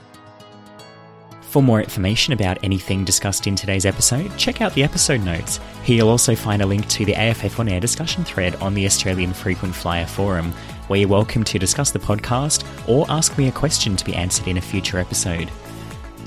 For 1.55 1.63
more 1.63 1.81
information 1.81 2.33
about 2.33 2.59
anything 2.65 3.05
discussed 3.05 3.47
in 3.47 3.55
today's 3.55 3.87
episode, 3.87 4.37
check 4.37 4.61
out 4.61 4.75
the 4.75 4.83
episode 4.83 5.21
notes. 5.23 5.61
Here 5.85 5.99
you'll 5.99 6.09
also 6.09 6.35
find 6.35 6.61
a 6.63 6.67
link 6.67 6.89
to 6.89 7.05
the 7.05 7.15
AFF 7.15 7.61
On 7.61 7.69
Air 7.69 7.79
discussion 7.79 8.25
thread 8.25 8.57
on 8.57 8.75
the 8.75 8.85
Australian 8.87 9.33
Frequent 9.33 9.73
Flyer 9.73 10.05
Forum, 10.05 10.51
where 10.89 10.99
you're 10.99 11.09
welcome 11.09 11.45
to 11.45 11.57
discuss 11.57 11.93
the 11.93 11.99
podcast 12.01 12.67
or 12.89 13.07
ask 13.09 13.39
me 13.39 13.47
a 13.47 13.53
question 13.53 13.95
to 13.95 14.05
be 14.05 14.17
answered 14.17 14.49
in 14.49 14.57
a 14.57 14.61
future 14.61 14.99
episode. 14.99 15.49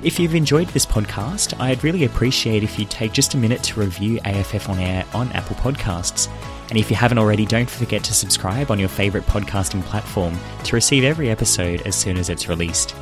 If 0.01 0.17
you've 0.17 0.33
enjoyed 0.33 0.69
this 0.69 0.85
podcast, 0.85 1.59
I'd 1.59 1.83
really 1.83 2.05
appreciate 2.05 2.63
if 2.63 2.79
you'd 2.79 2.89
take 2.89 3.11
just 3.11 3.33
a 3.33 3.37
minute 3.37 3.63
to 3.63 3.81
review 3.81 4.21
AFF 4.23 4.69
On 4.69 4.79
Air 4.79 5.03
on 5.13 5.29
Apple 5.33 5.57
Podcasts. 5.57 6.29
And 6.69 6.79
if 6.79 6.89
you 6.89 6.95
haven't 6.95 7.17
already, 7.17 7.45
don't 7.45 7.69
forget 7.69 8.01
to 8.05 8.13
subscribe 8.13 8.71
on 8.71 8.79
your 8.79 8.87
favourite 8.87 9.27
podcasting 9.27 9.83
platform 9.83 10.39
to 10.63 10.75
receive 10.77 11.03
every 11.03 11.29
episode 11.29 11.81
as 11.81 11.97
soon 11.97 12.15
as 12.15 12.29
it's 12.29 12.47
released. 12.47 12.95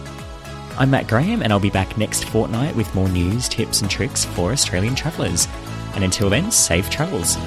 I'm 0.77 0.89
Matt 0.89 1.07
Graham, 1.07 1.41
and 1.41 1.53
I'll 1.53 1.59
be 1.59 1.69
back 1.69 1.97
next 1.97 2.25
fortnight 2.25 2.75
with 2.75 2.93
more 2.93 3.07
news, 3.07 3.47
tips, 3.47 3.79
and 3.81 3.89
tricks 3.89 4.25
for 4.25 4.51
Australian 4.51 4.93
travellers. 4.93 5.47
And 5.93 6.03
until 6.03 6.29
then, 6.29 6.51
safe 6.51 6.89
travels. 6.89 7.37